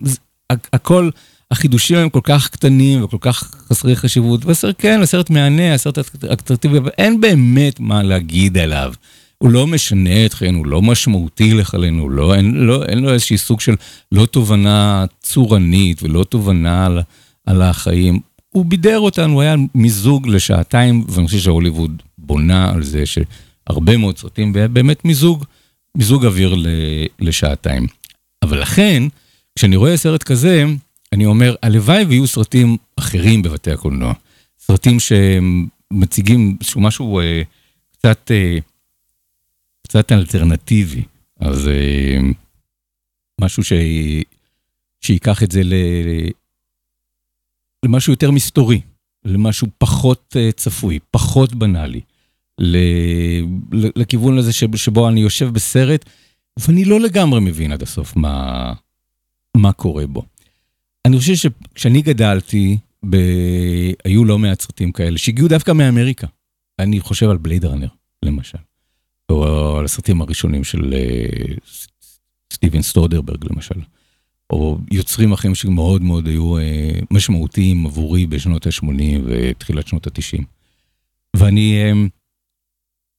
[0.49, 1.09] הכל...
[1.51, 5.97] החידושים הם כל כך קטנים וכל כך חסרי חשיבות, והסרט כן, הסרט מהנה, הסרט
[6.33, 8.93] אטרקטיבי, אבל אין באמת מה להגיד עליו.
[9.37, 13.61] הוא לא משנה אתכם, הוא לא משמעותי לכלנו, לא, אין, לא, אין לו איזשהי סוג
[13.61, 13.75] של
[14.11, 16.99] לא תובנה צורנית ולא תובנה על,
[17.45, 18.19] על החיים.
[18.49, 24.17] הוא בידר אותנו, הוא היה מיזוג לשעתיים, ואני חושב שהוליווד בונה על זה שהרבה מאוד
[24.17, 25.45] סרטים, באמת מיזוג,
[25.95, 26.55] מיזוג אוויר
[27.19, 27.87] לשעתיים.
[28.41, 29.03] אבל לכן,
[29.55, 30.63] כשאני רואה סרט כזה,
[31.13, 34.13] אני אומר, הלוואי ויהיו סרטים אחרים בבתי הקולנוע.
[34.59, 37.41] סרטים שמציגים איזשהו משהו אה,
[37.91, 38.57] קצת, אה,
[39.83, 41.03] קצת אלטרנטיבי.
[41.39, 42.19] אז אה,
[43.41, 43.73] משהו ש...
[45.01, 45.73] שייקח את זה ל...
[47.85, 48.81] למשהו יותר מסתורי,
[49.25, 52.01] למשהו פחות אה, צפוי, פחות בנאלי.
[52.59, 52.77] ל...
[53.71, 56.05] לכיוון הזה שבו אני יושב בסרט,
[56.59, 58.73] ואני לא לגמרי מבין עד הסוף מה,
[59.57, 60.23] מה קורה בו.
[61.05, 62.77] אני חושב שכשאני גדלתי,
[63.09, 63.17] ב...
[64.05, 66.27] היו לא מעט סרטים כאלה שהגיעו דווקא מאמריקה.
[66.79, 67.87] אני חושב על בלייד ראנר,
[68.25, 68.57] למשל.
[69.29, 71.59] או על הסרטים הראשונים של uh,
[72.53, 73.75] סטיבן סטודרברג, למשל.
[74.49, 76.61] או יוצרים אחרים שמאוד מאוד היו uh,
[77.11, 80.43] משמעותיים עבורי בשנות ה-80 ותחילת שנות ה-90.
[81.35, 82.09] ואני uh,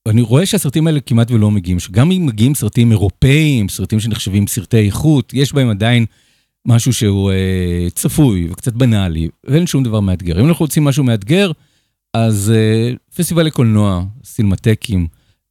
[0.06, 4.86] אני רואה שהסרטים האלה כמעט ולא מגיעים, שגם אם מגיעים סרטים אירופאיים, סרטים שנחשבים סרטי
[4.86, 6.06] איכות, יש בהם עדיין
[6.66, 10.40] משהו שהוא אה, צפוי וקצת בנאלי, ואין שום דבר מאתגר.
[10.40, 11.52] אם אנחנו רוצים משהו מאתגר,
[12.14, 15.06] אז אה, פסטיבל לקולנוע, סינמטקים,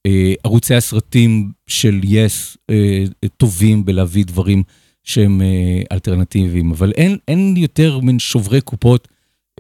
[0.06, 3.04] אה, ערוצי הסרטים של יס אה,
[3.38, 4.64] טובים בלהביא דברים
[5.04, 9.08] שהם אה, אלטרנטיביים, אבל אין, אין יותר מן שוברי קופות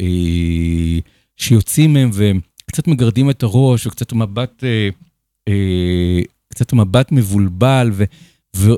[0.01, 0.99] אה,
[1.37, 2.09] שיוצאים מהם
[2.69, 4.89] וקצת מגרדים את הראש, וקצת מבט, אה,
[5.47, 8.03] אה, קצת מבט מבולבל, ו,
[8.55, 8.73] ו,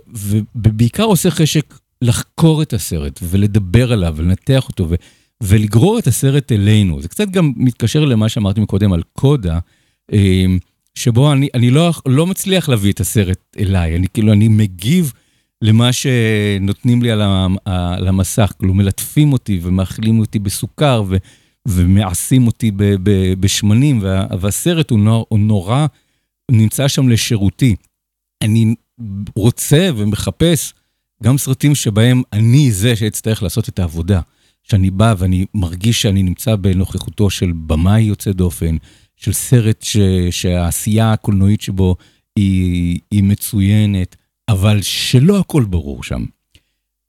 [0.56, 4.96] ובעיקר עושה חשק לחקור את הסרט ולדבר עליו ולנתח אותו ו-
[5.44, 7.02] ולגרור את הסרט אלינו.
[7.02, 9.60] זה קצת גם מתקשר למה שאמרתי מקודם על קודה,
[10.12, 10.60] אמ,
[10.96, 15.14] שבו אני, אני לא, לא מצליח להביא את הסרט אליי, אני כאילו, אני מגיב
[15.62, 17.12] למה שנותנים לי
[17.56, 21.18] על המסך, כאילו מלטפים אותי ומאכילים אותי בסוכר ו,
[21.68, 25.86] ומעשים אותי ב, ב, בשמנים, וה, והסרט הוא נורא, הוא נורא
[26.52, 27.76] נמצא שם לשירותי.
[28.42, 28.76] אני
[29.36, 30.74] רוצה ומחפש
[31.24, 34.22] גם סרטים שבהם אני זה שאצטרך לעשות את העבודה.
[34.70, 38.78] שאני בא ואני מרגיש שאני נמצא בנוכחותו של במאי יוצא דופן,
[39.16, 39.98] של סרט ש,
[40.32, 41.96] שהעשייה הקולנועית שבו
[42.36, 44.16] היא, היא מצוינת,
[44.50, 46.26] אבל שלא הכל ברור שם.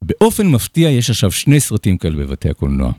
[0.03, 2.93] באופן מפתיע יש עכשיו שני סרטים כאלה בבתי הקולנוע,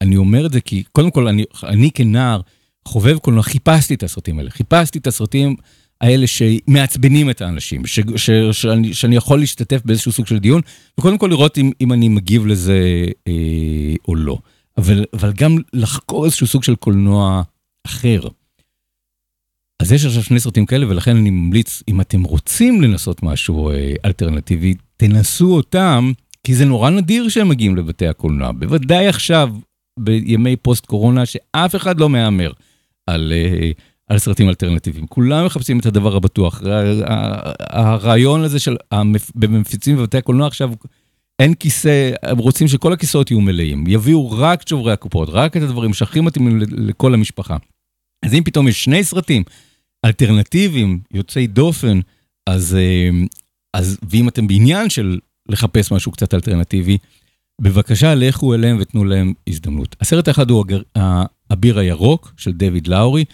[0.00, 2.40] ואני אומר את זה כי קודם כל אני, אני כנער
[2.84, 5.56] חובב קולנוע חיפשתי את הסרטים האלה, חיפשתי את הסרטים
[6.00, 10.60] האלה שמעצבנים את האנשים, ש, ש, שאני, שאני יכול להשתתף באיזשהו סוג של דיון,
[10.98, 14.38] וקודם כל לראות אם, אם אני מגיב לזה אה, או לא.
[14.78, 17.42] אבל, אבל גם לחקור איזשהו סוג של קולנוע
[17.86, 18.20] אחר.
[19.82, 23.94] אז יש עכשיו שני סרטים כאלה, ולכן אני ממליץ, אם אתם רוצים לנסות משהו אה,
[24.04, 26.12] אלטרנטיבי, תנסו אותם,
[26.44, 28.52] כי זה נורא נדיר שהם מגיעים לבתי הקולנוע.
[28.52, 29.50] בוודאי עכשיו,
[29.98, 32.50] בימי פוסט קורונה, שאף אחד לא מהמר
[33.06, 33.32] על...
[33.32, 33.70] אה,
[34.08, 35.06] על סרטים אלטרנטיביים.
[35.06, 36.62] כולם מחפשים את הדבר הבטוח.
[37.60, 40.70] הרעיון הזה של המפיצים בבתי הקולנוע עכשיו,
[41.38, 43.84] אין כיסא, הם רוצים שכל הכיסאות יהיו מלאים.
[43.86, 47.56] יביאו רק את שוברי הקופות, רק את הדברים שהכי מתאימים לכל המשפחה.
[48.24, 49.42] אז אם פתאום יש שני סרטים
[50.04, 52.00] אלטרנטיביים, יוצאי דופן,
[52.46, 53.10] אז, אה,
[53.74, 55.18] אז ואם אתם בעניין של
[55.48, 56.98] לחפש משהו קצת אלטרנטיבי,
[57.60, 59.96] בבקשה לכו אליהם ותנו להם הזדמנות.
[60.00, 60.64] הסרט האחד הוא
[61.52, 63.24] אביר הירוק של דויד לאורי.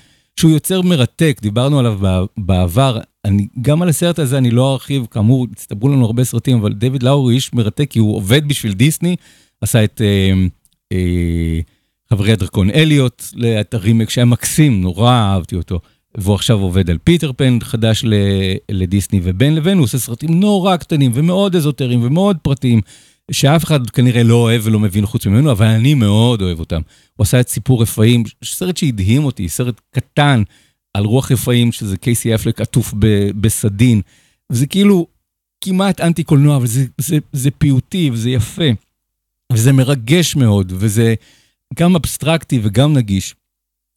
[0.40, 5.46] שהוא יוצר מרתק, דיברנו עליו בעבר, אני, גם על הסרט הזה אני לא ארחיב, כאמור,
[5.52, 9.16] הצטברו לנו הרבה סרטים, אבל דויד לאור הוא איש מרתק, כי הוא עובד בשביל דיסני,
[9.60, 10.32] עשה את אה,
[10.92, 11.60] אה,
[12.10, 13.24] חברי הדרקון אליוט,
[13.60, 15.80] את הרימק שהיה מקסים, נורא אהבתי אותו.
[16.16, 18.04] והוא עכשיו עובד על פיטר פן חדש
[18.70, 22.80] לדיסני, ובין לבין הוא עושה סרטים נורא קטנים ומאוד אזוטריים ומאוד פרטיים.
[23.30, 26.80] שאף אחד כנראה לא אוהב ולא מבין חוץ ממנו, אבל אני מאוד אוהב אותם.
[27.16, 30.42] הוא עשה את סיפור רפאים, סרט שהדהים אותי, סרט קטן
[30.94, 32.94] על רוח רפאים, שזה קייסי אפלק עטוף
[33.40, 34.00] בסדין.
[34.52, 35.06] זה כאילו
[35.64, 38.70] כמעט אנטי קולנוע, אבל זה, זה, זה פיוטי וזה יפה.
[39.52, 41.14] וזה מרגש מאוד, וזה
[41.78, 43.34] גם אבסטרקטי וגם נגיש.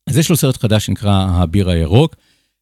[0.10, 2.16] אז יש לו סרט חדש שנקרא האביר הירוק,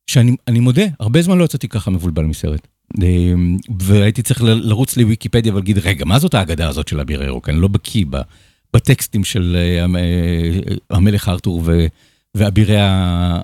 [0.07, 2.67] שאני מודה, הרבה זמן לא יצאתי ככה מבולבל מסרט.
[3.03, 7.49] אמ, והייתי צריך לרוץ לוויקיפדיה ולהגיד, רגע, מה זאת האגדה הזאת של אביר הירוק?
[7.49, 8.05] אני לא בקיא
[8.73, 11.63] בטקסטים של אה, אה, המלך ארתור
[12.35, 12.77] ואבירי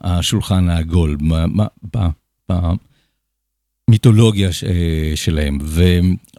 [0.04, 1.18] השולחן העגול,
[3.90, 4.50] במיתולוגיה
[5.16, 5.58] שלהם.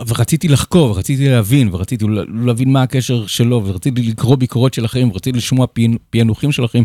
[0.09, 2.05] ורציתי לחקור, ורציתי להבין, ורציתי
[2.45, 5.67] להבין מה הקשר שלו, ורציתי לקרוא ביקורות של אחרים, ורציתי לשמוע
[6.11, 6.85] פענוחים של אחרים.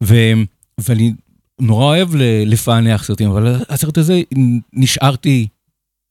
[0.00, 1.12] ואני
[1.60, 2.08] נורא אוהב
[2.46, 4.20] לפענח סרטים, אבל הסרט הזה
[4.72, 5.48] נשארתי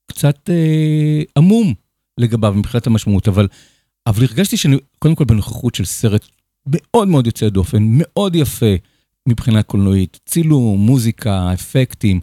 [0.07, 1.73] קצת אה, עמום
[2.17, 3.47] לגביו מבחינת המשמעות, אבל,
[4.07, 6.25] אבל הרגשתי שאני קודם כל בנוכחות של סרט
[6.67, 8.75] מאוד מאוד יוצא דופן, מאוד יפה
[9.29, 12.19] מבחינה קולנועית, צילום, מוזיקה, אפקטים,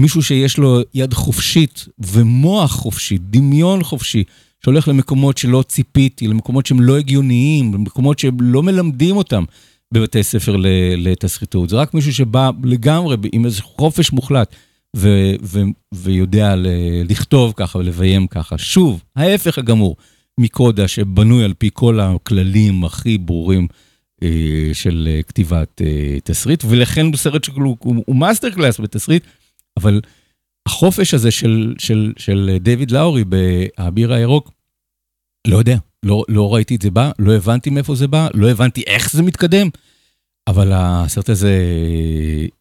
[0.00, 4.24] מישהו שיש לו יד חופשית ומוח חופשי, דמיון חופשי,
[4.64, 9.44] שהולך למקומות שלא ציפיתי, למקומות שהם לא הגיוניים, למקומות שהם לא מלמדים אותם
[9.92, 10.56] בבתי ספר
[10.96, 11.68] לתסריטאות.
[11.68, 14.54] זה רק מישהו שבא לגמרי עם איזה חופש מוחלט.
[14.96, 15.60] ו- ו-
[15.94, 16.66] ויודע ל-
[17.10, 18.58] לכתוב ככה ולביים ככה.
[18.58, 19.96] שוב, ההפך הגמור
[20.40, 23.66] מקודה שבנוי על פי כל הכללים הכי ברורים
[24.22, 29.24] אה, של אה, כתיבת אה, תסריט, ולכן הוא סרט שכאילו הוא, master class בתסריט,
[29.76, 30.00] אבל
[30.68, 34.50] החופש הזה של, של, של דיוויד לאורי באביר הירוק,
[35.48, 38.82] לא יודע, לא, לא ראיתי את זה בא, לא הבנתי מאיפה זה בא, לא הבנתי
[38.86, 39.68] איך זה מתקדם,
[40.48, 41.64] אבל הסרט הזה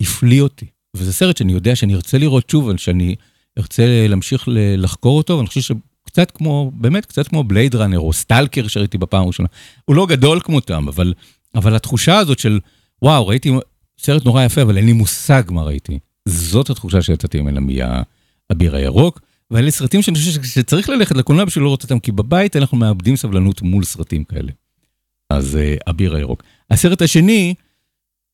[0.02, 0.66] הפליא אותי.
[0.96, 3.16] וזה סרט שאני יודע שאני ארצה לראות שוב, שאני
[3.58, 4.44] ארצה להמשיך
[4.78, 9.24] לחקור אותו, ואני חושב שקצת כמו, באמת קצת כמו בלייד ראנר או סטלקר שראיתי בפעם
[9.24, 9.48] הראשונה.
[9.86, 11.14] הוא לא גדול כמותם, אבל,
[11.56, 12.60] אבל התחושה הזאת של,
[13.02, 13.52] וואו, ראיתי
[14.00, 16.00] סרט נורא יפה, אבל אין לי מושג מה ראיתי.
[16.26, 19.22] זאת התחושה שיצאתי ממנה מהאביר הירוק.
[19.52, 23.62] ואלה סרטים שאני חושב שצריך ללכת לקולנוע בשביל לראות אותם, כי בבית אנחנו מאבדים סבלנות
[23.62, 24.52] מול סרטים כאלה.
[25.30, 26.44] אז אביר הירוק.
[26.72, 27.54] הסרט השני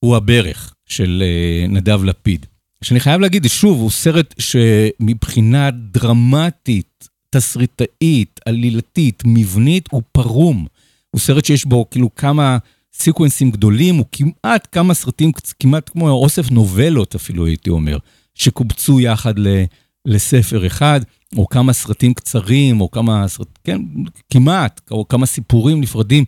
[0.06, 1.24] הוא הברך של
[1.70, 2.46] נדב לפיד.
[2.84, 10.66] שאני חייב להגיד, שוב, הוא סרט שמבחינה דרמטית, תסריטאית, עלילתית, מבנית, הוא פרום.
[11.12, 12.58] הוא סרט שיש בו כאילו כמה
[12.94, 17.98] סיקוונסים גדולים, הוא כמעט כמה סרטים, כמעט כמו אוסף נובלות אפילו, הייתי אומר,
[18.36, 19.64] שקובצו יחד ל,
[20.06, 21.02] לספר אחד,
[21.38, 23.82] או כמה סרטים קצרים, או כמה סרטים, כן,
[24.30, 26.26] כמעט, או כמה סיפורים נפרדים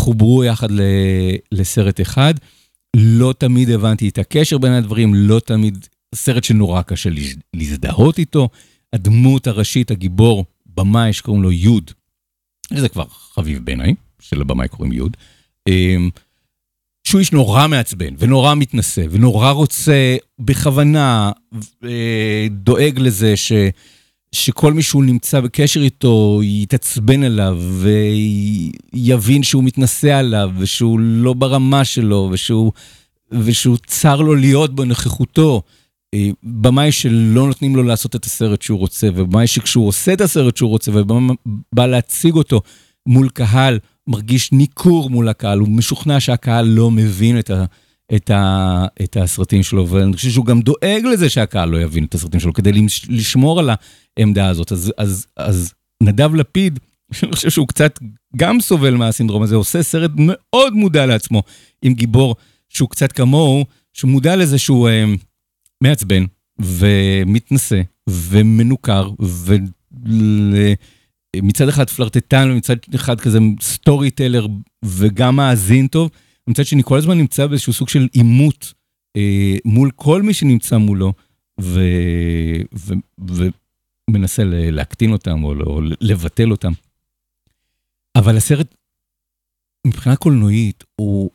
[0.00, 0.80] שחוברו יחד ל,
[1.52, 2.34] לסרט אחד.
[2.96, 7.10] לא תמיד הבנתי את הקשר בין הדברים, לא תמיד סרט שנורא קשה
[7.54, 8.48] להזדהות איתו,
[8.92, 11.90] הדמות הראשית, הגיבור, במאי שקוראים לו יוד,
[12.74, 15.16] שזה כבר חביב בעיניי, שלבמאי קוראים יוד,
[15.68, 16.10] אמ,
[17.04, 21.32] שהוא איש נורא מעצבן ונורא מתנשא ונורא רוצה בכוונה,
[21.84, 23.52] אה, דואג לזה ש...
[24.32, 27.58] שכל מי שהוא נמצא בקשר איתו יתעצבן עליו
[28.92, 32.72] ויבין שהוא מתנשא עליו ושהוא לא ברמה שלו ושהוא,
[33.30, 35.62] ושהוא צר לו להיות בנוכחותו.
[36.14, 40.56] אה, במאי שלא נותנים לו לעשות את הסרט שהוא רוצה ובמאי שכשהוא עושה את הסרט
[40.56, 42.62] שהוא רוצה ובא להציג אותו
[43.06, 47.64] מול קהל מרגיש ניכור מול הקהל, הוא משוכנע שהקהל לא מבין את, ה,
[48.16, 52.14] את, ה, את הסרטים שלו, ואני חושב שהוא גם דואג לזה שהקהל לא יבין את
[52.14, 52.72] הסרטים שלו, כדי
[53.08, 53.70] לשמור על
[54.16, 54.72] העמדה הזאת.
[54.72, 56.78] אז, אז, אז נדב לפיד,
[57.22, 57.98] אני חושב שהוא קצת
[58.36, 61.42] גם סובל מהסינדרום הזה, עושה סרט מאוד מודע לעצמו,
[61.82, 62.36] עם גיבור
[62.68, 65.04] שהוא קצת כמוהו, שהוא מודע לזה שהוא אה,
[65.82, 66.24] מעצבן
[66.58, 69.54] ומתנשא ומנוכר, ו...
[71.36, 74.46] מצד אחד פלרטטן ומצד אחד כזה סטורי טלר
[74.84, 76.10] וגם מאזין טוב,
[76.50, 78.74] מצד שני כל הזמן נמצא באיזשהו סוג של עימות
[79.16, 81.12] אה, מול כל מי שנמצא מולו,
[81.60, 81.80] ו,
[82.74, 82.94] ו,
[84.10, 86.72] ומנסה להקטין אותם או, או לבטל אותם.
[88.16, 88.74] אבל הסרט,
[89.86, 91.30] מבחינה קולנועית, הוא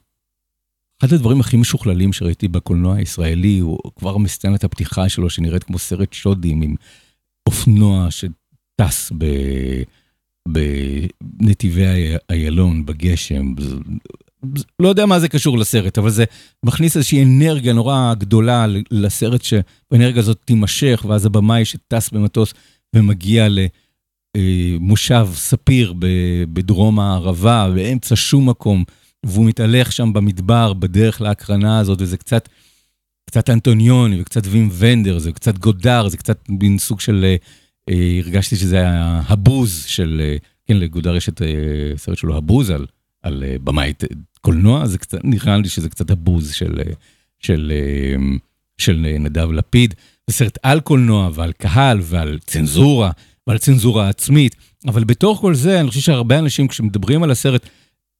[0.99, 6.13] אחד הדברים הכי משוכללים שראיתי בקולנוע הישראלי, הוא כבר מסצנת הפתיחה שלו, שנראית כמו סרט
[6.13, 6.75] שודים עם
[7.47, 8.25] אופנוע ש...
[8.81, 9.25] טס ב...
[10.47, 11.83] בנתיבי
[12.29, 13.53] איילון, בגשם.
[14.79, 16.25] לא יודע מה זה קשור לסרט, אבל זה
[16.65, 22.53] מכניס איזושהי אנרגיה נורא גדולה לסרט, שהאנרגיה הזאת תימשך, ואז הבמאי שטס במטוס
[22.95, 23.47] ומגיע
[24.37, 25.93] למושב ספיר
[26.53, 28.83] בדרום הערבה, באמצע שום מקום,
[29.25, 32.49] והוא מתהלך שם במדבר בדרך להקרנה הזאת, וזה קצת,
[33.29, 37.35] קצת אנטוניוני וקצת וים ונדר, זה קצת גודר, זה קצת מין סוג של...
[37.89, 41.41] אה, הרגשתי שזה היה הבוז של, אה, כן, לגודר יש את
[41.95, 42.85] הסרט אה, שלו, הבוז על,
[43.25, 43.93] על במאי
[44.41, 46.79] קולנוע, זה קצת, נראה לי שזה קצת הבוז של,
[47.39, 47.71] של,
[48.77, 49.93] של נדב לפיד.
[50.29, 53.11] זה סרט על קולנוע ועל קהל ועל צנזורה
[53.47, 54.55] ועל צנזורה עצמית,
[54.87, 57.69] אבל בתוך כל זה, אני חושב שהרבה אנשים כשמדברים על הסרט,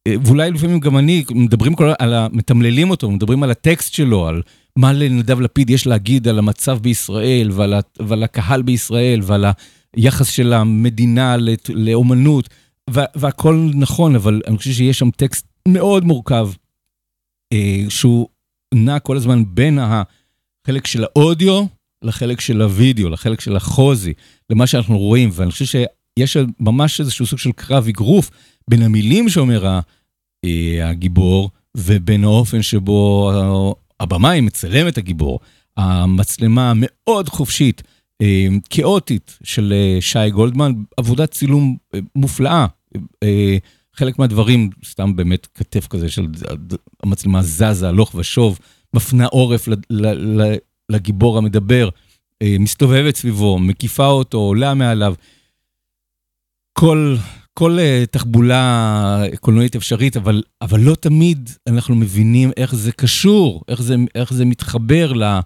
[0.07, 2.27] ואולי לפעמים גם אני, מדברים כל, על ה...
[2.31, 4.41] מתמללים אותו, מדברים על הטקסט שלו, על
[4.75, 9.45] מה לנדב לפיד יש להגיד על המצב בישראל ועל, ה, ועל הקהל בישראל ועל
[9.95, 12.49] היחס של המדינה לת, לאומנות,
[12.89, 16.49] והכל נכון, אבל אני חושב שיש שם טקסט מאוד מורכב,
[17.53, 18.27] אה, שהוא
[18.73, 21.65] נע כל הזמן בין החלק של האודיו
[22.01, 24.13] לחלק של הוידאו, לחלק של החוזי,
[24.49, 28.31] למה שאנחנו רואים, ואני חושב שיש ממש איזשהו סוג של קרב אגרוף
[28.69, 29.79] בין המילים שאומר
[30.45, 33.31] אה, הגיבור, ובין האופן שבו
[33.99, 35.39] הבמאי מצלם את הגיבור,
[35.77, 37.83] המצלמה מאוד חופשית,
[38.70, 42.66] כאוטית של אה, שי גולדמן, עבודת צילום אה, מופלאה.
[43.95, 46.28] חלק מהדברים, סתם באמת כתף כזה של
[47.03, 48.59] המצלמה זזה הלוך ושוב,
[48.93, 49.68] מפנה עורף
[50.89, 51.89] לגיבור המדבר,
[52.43, 55.13] מסתובבת סביבו, מקיפה אותו, עולה מעליו.
[56.74, 57.16] כל
[57.53, 57.78] כל
[58.11, 64.34] תחבולה קולנועית אפשרית, אבל, אבל לא תמיד אנחנו מבינים איך זה קשור, איך זה, איך
[64.34, 65.39] זה מתחבר ל,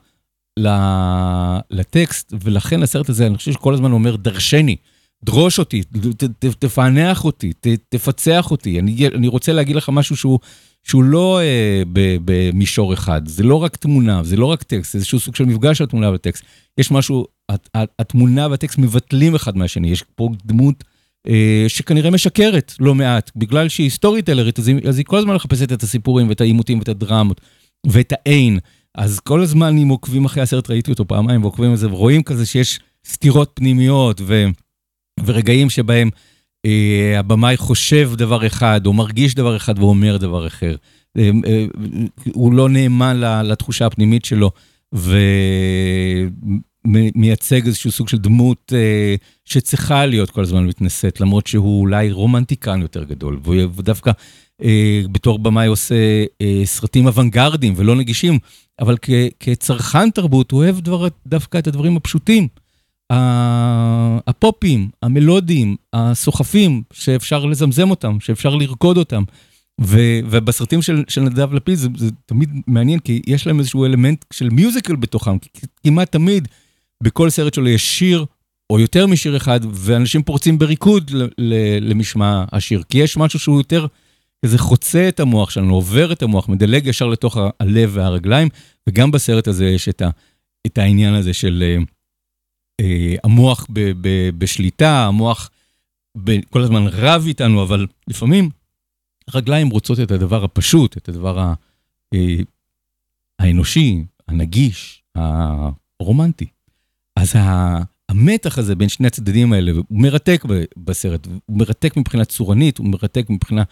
[1.72, 4.76] לטקסט, ולכן הסרט הזה, אני חושב שכל הזמן אומר דרשני,
[5.24, 5.84] דרוש אותי,
[6.60, 7.54] תפענח אותי,
[7.90, 8.80] תפצח אותי.
[8.80, 10.40] אני, רוצה להגיד לך משהו שהוא,
[10.84, 11.88] שהוא לא uh,
[12.26, 15.78] במישור אחד, זה לא רק תמונה, זה לא רק טקסט, זה איזשהו סוג של מפגש
[15.78, 16.44] של תמונה וטקסט.
[16.78, 17.26] יש משהו,
[18.00, 20.84] התמונה והטקסט מבטלים אחד מהשני, יש פה דמות...
[21.28, 25.36] אה, שכנראה משקרת לא מעט, בגלל שהיא סטורי טלרית, אז היא, אז היא כל הזמן
[25.36, 27.42] מחפשת את הסיפורים ואת העימותים ואת הדרמות
[27.88, 28.60] ואת האין.
[29.00, 32.46] אז כל הזמן אם עוקבים אחרי הסרט, ראיתי אותו פעמיים, ועוקבים על זה, ורואים כזה
[32.46, 34.46] שיש סתירות פנימיות ו,
[35.26, 36.10] ורגעים שבהם
[36.66, 40.76] אה, הבמאי חושב דבר אחד, או מרגיש דבר אחד ואומר דבר אחר.
[41.18, 41.66] אה, אה,
[42.34, 44.52] הוא לא נאמן לתחושה הפנימית שלו,
[44.96, 45.18] ו...
[46.86, 49.16] מייצג איזשהו סוג של דמות אה,
[49.46, 54.12] שצריכה להיות כל הזמן מתנשאת, למרות שהוא אולי רומנטיקן יותר גדול, והוא דווקא
[54.64, 58.40] אה, בתור במאי עושה אה, סרטים אוונגרדים ולא נגישים,
[58.80, 59.10] אבל כ,
[59.40, 62.48] כצרכן תרבות הוא אוהב דבר, דווקא את הדברים הפשוטים,
[64.28, 69.24] הפופים, המלודיים, הסוחפים, שאפשר לזמזם אותם, שאפשר לרקוד אותם.
[69.82, 70.00] ו,
[70.30, 74.50] ובסרטים של, של נדב לפיד זה, זה תמיד מעניין, כי יש להם איזשהו אלמנט של
[74.50, 75.38] מיוזיקל בתוכם,
[75.84, 76.48] כמעט תמיד.
[77.04, 78.26] בכל סרט שלו יש שיר,
[78.70, 81.12] או יותר משיר אחד, ואנשים פורצים בריקוד
[81.82, 82.84] למשמע השיר.
[82.90, 83.88] כי יש משהו שהוא יותר
[84.46, 88.50] כזה חוצה את המוח שלנו, עובר את המוח, מדלג ישר לתוך הלב והרגליים,
[88.90, 90.10] וגם בסרט הזה יש את, ה,
[90.66, 91.78] את העניין הזה של
[92.80, 95.50] אה, המוח ב, ב, בשליטה, המוח
[96.24, 98.50] ב, כל הזמן רב איתנו, אבל לפעמים
[99.28, 101.54] הרגליים רוצות את הדבר הפשוט, את הדבר ה,
[102.14, 102.36] אה,
[103.40, 106.46] האנושי, הנגיש, הרומנטי.
[107.20, 107.78] אז ה,
[108.10, 110.44] המתח הזה בין שני הצדדים האלה, הוא מרתק
[110.78, 113.64] בסרט, הוא מרתק מבחינה צורנית, הוא מרתק מבחינה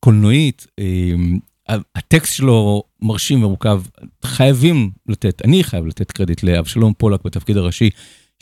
[0.00, 0.66] קולנועית.
[0.78, 3.82] אה, הטקסט שלו מרשים ומורכב,
[4.24, 7.90] חייבים לתת, אני חייב לתת קרדיט לאבשלום פולק בתפקיד הראשי,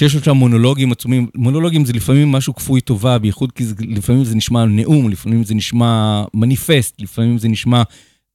[0.01, 4.25] שיש לו שם מונולוגים עצומים, מונולוגים זה לפעמים משהו כפוי טובה, בייחוד כי זה, לפעמים
[4.25, 7.83] זה נשמע נאום, לפעמים זה נשמע מניפסט, לפעמים זה נשמע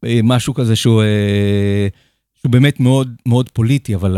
[0.06, 1.02] אה, משהו כזה שהוא...
[1.02, 1.88] אה,
[2.40, 4.18] שהוא באמת מאוד מאוד פוליטי, אבל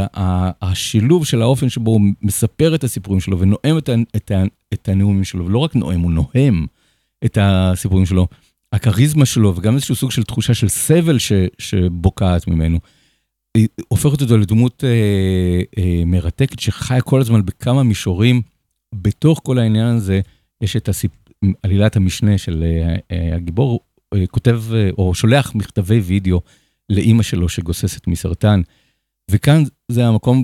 [0.62, 4.32] השילוב של האופן שבו הוא מספר את הסיפורים שלו ונואם את, את,
[4.74, 6.66] את הנאומים שלו, ולא רק נואם, הוא נוהם
[7.26, 8.28] את הסיפורים שלו,
[8.74, 12.80] הכריזמה שלו וגם איזשהו סוג של תחושה של סבל ש, שבוקעת ממנו,
[13.88, 18.42] הופכת אותו לדמות אה, אה, מרתקת שחיה כל הזמן בכמה מישורים.
[18.96, 20.22] בתוך כל העניין הזה
[20.62, 21.12] יש את הסיפ...
[21.64, 23.80] עלילת המשנה של אה, אה, הגיבור,
[24.14, 26.42] אה, כותב אה, או שולח מכתבי וידאו.
[26.92, 28.62] לאימא שלו שגוססת מסרטן.
[29.32, 30.44] וכאן זה המקום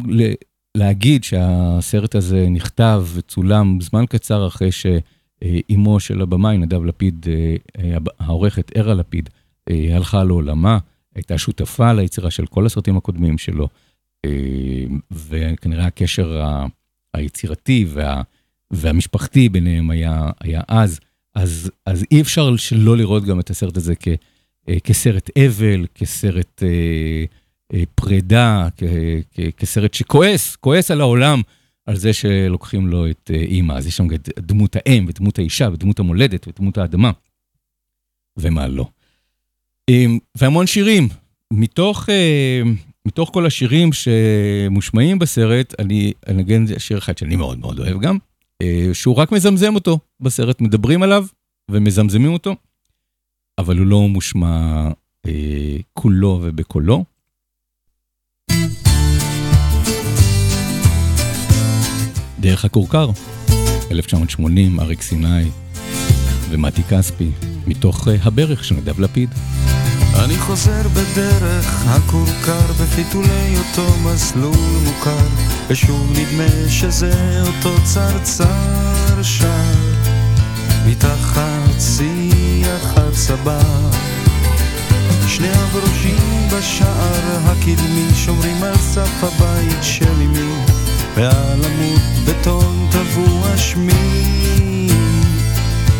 [0.78, 7.26] להגיד שהסרט הזה נכתב וצולם זמן קצר אחרי שאימו של הבמאי, נדב לפיד,
[8.20, 9.30] העורכת ערה לפיד,
[9.70, 10.78] הלכה לעולמה,
[11.16, 13.68] הייתה שותפה ליצירה של כל הסרטים הקודמים שלו,
[15.12, 16.42] וכנראה הקשר
[17.14, 18.22] היצירתי וה,
[18.72, 21.00] והמשפחתי ביניהם היה, היה אז.
[21.36, 24.08] אז, אז אי אפשר שלא לראות גם את הסרט הזה כ...
[24.70, 27.26] אה, כסרט אבל, כסרט אה,
[27.74, 28.68] אה, פרידה,
[29.58, 31.42] כסרט שכועס, כועס על העולם,
[31.86, 33.74] על זה שלוקחים לו את אימא.
[33.74, 37.12] אז יש שם את דמות האם, ודמות האישה, ודמות המולדת, ודמות האדמה,
[38.38, 38.88] ומה לא.
[39.90, 40.06] אה,
[40.38, 41.08] והמון שירים.
[41.54, 42.10] מתוך,
[43.08, 48.18] מתוך כל השירים שמושמעים בסרט, אני אנגן שיר אחד שאני מאוד מאוד אוהב גם,
[48.94, 51.26] שהוא רק מזמזם אותו בסרט, מדברים עליו
[51.72, 52.56] ומזמזמים אותו.
[53.58, 54.88] אבל הוא לא מושמע
[55.26, 57.04] אה, כולו ובקולו.
[62.40, 63.10] דרך הכורכר,
[63.92, 65.50] 1980, אריק סיני
[66.50, 67.32] ומתי כספי,
[67.68, 69.30] מתוך אה, הברך של נדב לפיד.
[70.26, 75.28] אני חוזר בדרך הכורכר בפיתולי אותו מסלול מוכר
[75.68, 79.74] ושוב נדמה שזה אותו צרצר שם
[80.86, 81.80] מתחת
[82.68, 83.60] שיח הצבא
[85.28, 90.54] שני הברושים בשער הקדמי שומרים על סף הבית של אמי
[91.16, 94.90] ועל עמוד בטון טבוע שמי.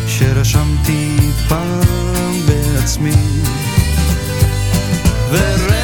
[0.08, 1.16] שרשמתי
[1.48, 3.12] פעם בעצמי.
[5.30, 5.77] וריח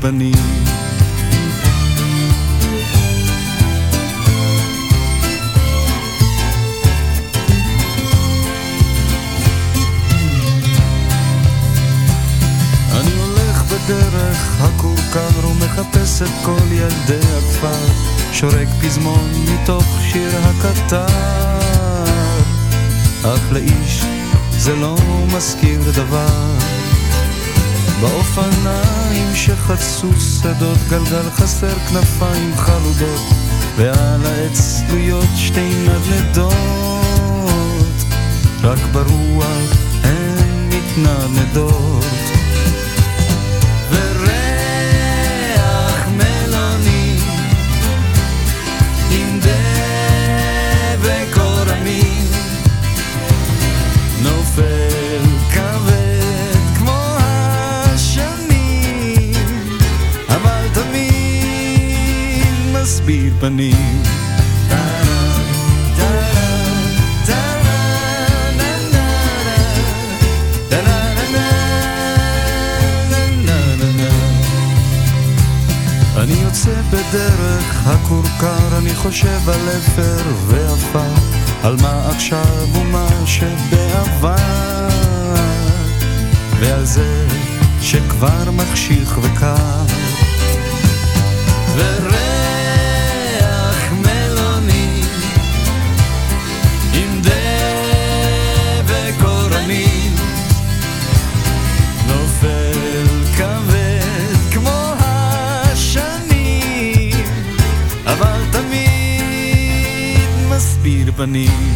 [0.00, 0.32] פנים
[12.92, 21.06] אני הולך בדרך הכורכר ומחפש את כל ילדי הכפר שורק פזמון מתוך שיר הקטר.
[23.24, 24.02] אך לאיש
[24.50, 24.96] זה לא
[25.36, 26.77] מזכיר דבר
[28.00, 33.20] באופניים שחצו שדות גלגל חסר כנפיים חלודות
[33.76, 36.54] ועל העץ תלויות שתי נדנדות.
[38.62, 39.72] רק ברוח
[40.02, 42.37] הן מתנדנדות
[63.08, 64.02] מסביר פנים
[76.16, 81.00] אני יוצא בדרך הכורכר, אני חושב על אפר ועפר,
[81.62, 84.88] על מה עכשיו ומה שבעבר,
[86.60, 87.26] ועל זה
[87.80, 89.87] שכבר מחשיך וקר.
[111.18, 111.67] פנים.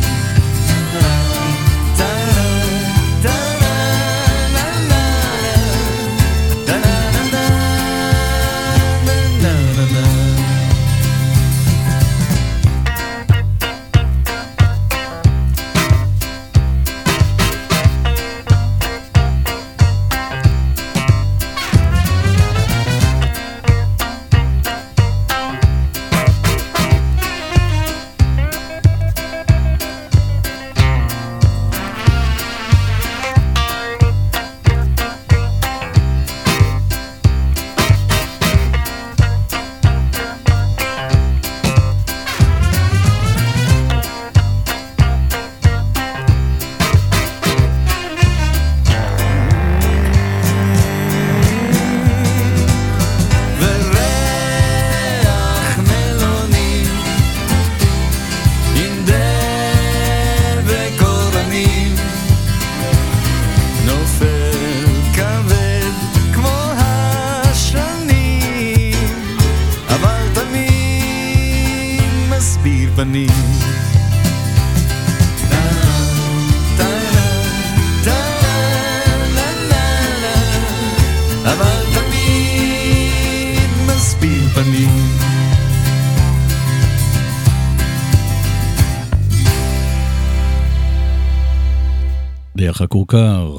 [93.02, 93.56] דרך הכורכר,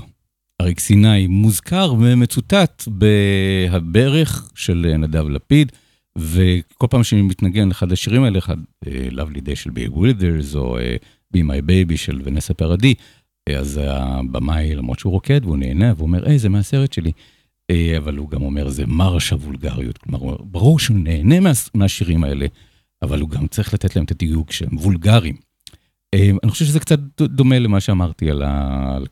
[0.61, 5.71] אריק סיני, מוזכר ומצוטט ב"הברך" של נדב לפיד,
[6.17, 8.57] וכל פעם שמתנגן לו אחד השירים האלה, אחד
[9.11, 10.95] Lovely Day של ביל ווית'רס, או אה,
[11.37, 12.93] Be My Baby של ונסה פאראדי,
[13.49, 17.11] אה, אז הבמאי, למרות שהוא רוקד והוא נהנה, והוא אומר, היי, זה מהסרט שלי.
[17.71, 19.97] אה, אבל הוא גם אומר, זה ממש הוולגריות.
[19.97, 22.45] כלומר, ברור שהוא נהנה מה, מהשירים האלה,
[23.01, 25.52] אבל הוא גם צריך לתת להם את הדיוק שהם וולגריים.
[26.14, 28.43] אה, אני חושב שזה קצת דומה למה שאמרתי על,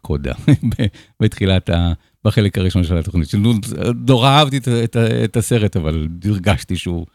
[0.01, 0.33] קודה
[1.21, 1.93] בתחילת, ה...
[2.25, 3.27] בחלק הראשון של התוכנית.
[3.27, 3.53] שלנו,
[4.07, 7.05] נורא אהבתי את, את, את הסרט, אבל הרגשתי שהוא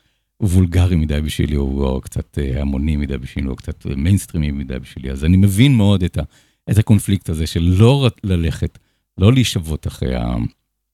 [0.43, 5.11] וולגרי מדי בשבילי, הוא קצת אה, המוני מדי בשבילי, או קצת מיינסטרימי מדי בשבילי.
[5.11, 6.23] אז אני מבין מאוד את, ה...
[6.71, 8.79] את הקונפליקט הזה של לא ללכת,
[9.19, 10.37] לא להישאבות אחרי, ה...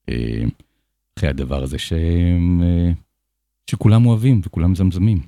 [0.08, 0.42] אה,
[1.18, 1.92] אחרי הדבר הזה ש...
[1.92, 2.92] אה,
[3.70, 5.20] שכולם אוהבים וכולם מזמזמים.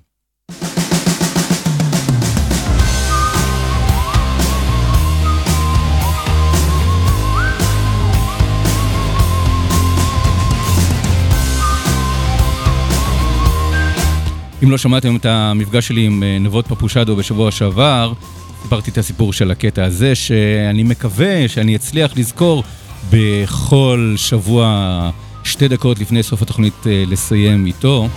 [14.64, 18.12] אם לא שמעתם את המפגש שלי עם אה, נבות פפושדו בשבוע שעבר,
[18.62, 22.64] סיפרתי את הסיפור של הקטע הזה, שאני מקווה שאני אצליח לזכור
[23.10, 25.10] בכל שבוע
[25.44, 28.08] שתי דקות לפני סוף התוכנית אה, לסיים איתו.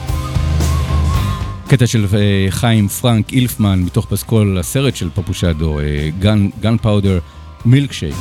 [1.68, 5.80] קטע של אה, חיים פרנק אילפמן מתוך פסקול הסרט של פפושדו,
[6.62, 7.20] גן פאודר
[7.66, 8.16] מילקשייק.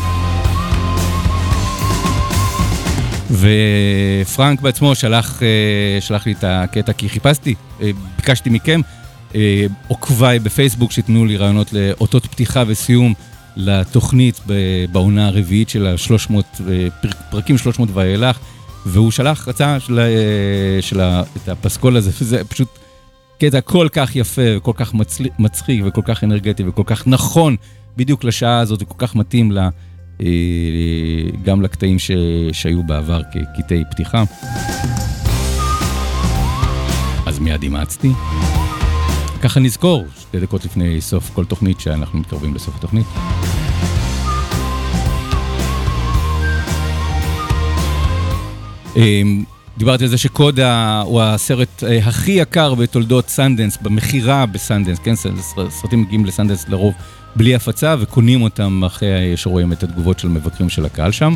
[3.31, 8.81] ופרנק בעצמו שלח, אה, שלח לי את הקטע כי חיפשתי, אה, ביקשתי מכם,
[9.35, 13.15] אה, עוקביי בפייסבוק שייתנו לי רעיונות לאותות פתיחה וסיום
[13.57, 14.41] לתוכנית
[14.93, 16.63] בעונה הרביעית של ה-300,
[17.31, 18.39] פרקים 300 ואילך,
[18.87, 20.01] והוא שלח, רצה של,
[20.81, 22.69] של את הפסקול הזה, וזה פשוט
[23.39, 24.95] קטע כל כך יפה וכל כך
[25.39, 27.57] מצחיק וכל כך אנרגטי וכל כך נכון
[27.97, 29.69] בדיוק לשעה הזאת וכל כך מתאים ל...
[31.43, 32.11] גם לקטעים ש...
[32.53, 34.25] שהיו בעבר כקטעי פתיחה.
[37.27, 38.11] אז מיד אימצתי.
[39.43, 43.07] ככה נזכור, שתי דקות לפני סוף כל תוכנית, שאנחנו מתקרבים לסוף התוכנית.
[49.79, 55.15] דיברתי על זה שקודה הוא הסרט הכי יקר בתולדות סנדנס, במכירה בסנדנס, כן,
[55.71, 56.95] סרטים מגיעים לסנדנס לרוב
[57.37, 61.35] בלי הפצה וקונים אותם אחרי שרואים את התגובות של המבקרים של הקהל שם.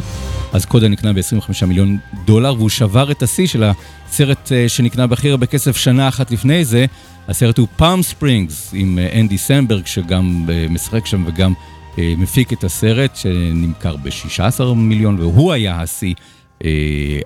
[0.52, 5.46] אז קודה נקנה ב-25 מיליון דולר והוא שבר את השיא של הסרט שנקנה בהכי הרבה
[5.46, 6.86] כסף שנה אחת לפני זה.
[7.28, 11.52] הסרט הוא פאלם ספרינגס עם אנדי סמברג שגם משחק שם וגם
[11.98, 16.14] מפיק את הסרט שנמכר ב-16 מיליון והוא היה השיא.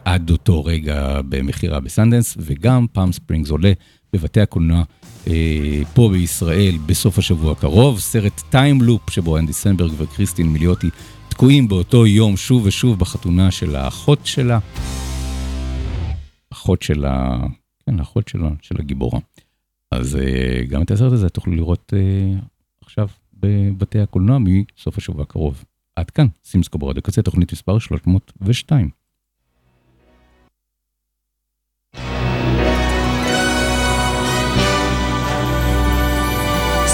[0.05, 3.73] עד אותו רגע במכירה בסנדנס, וגם פאלם ספרינגס עולה
[4.13, 4.83] בבתי הקולנוע
[5.95, 7.99] פה בישראל בסוף השבוע הקרוב.
[7.99, 10.91] סרט time loop שבו אנדי סמברג וקריסטין מיליוטי
[11.29, 14.59] תקועים באותו יום שוב ושוב בחתונה של האחות שלה.
[16.53, 17.39] אחות של ה...
[17.87, 19.21] כן, האחות שלה, של הגיבורה.
[19.91, 20.19] אז
[20.69, 21.93] גם את הסרט הזה תוכלו לראות
[22.85, 25.65] עכשיו בבתי הקולנוע מסוף השבוע הקרוב.
[25.97, 29.04] עד כאן, סינמסקופ ברדיו קצה, תוכנית מספר 302.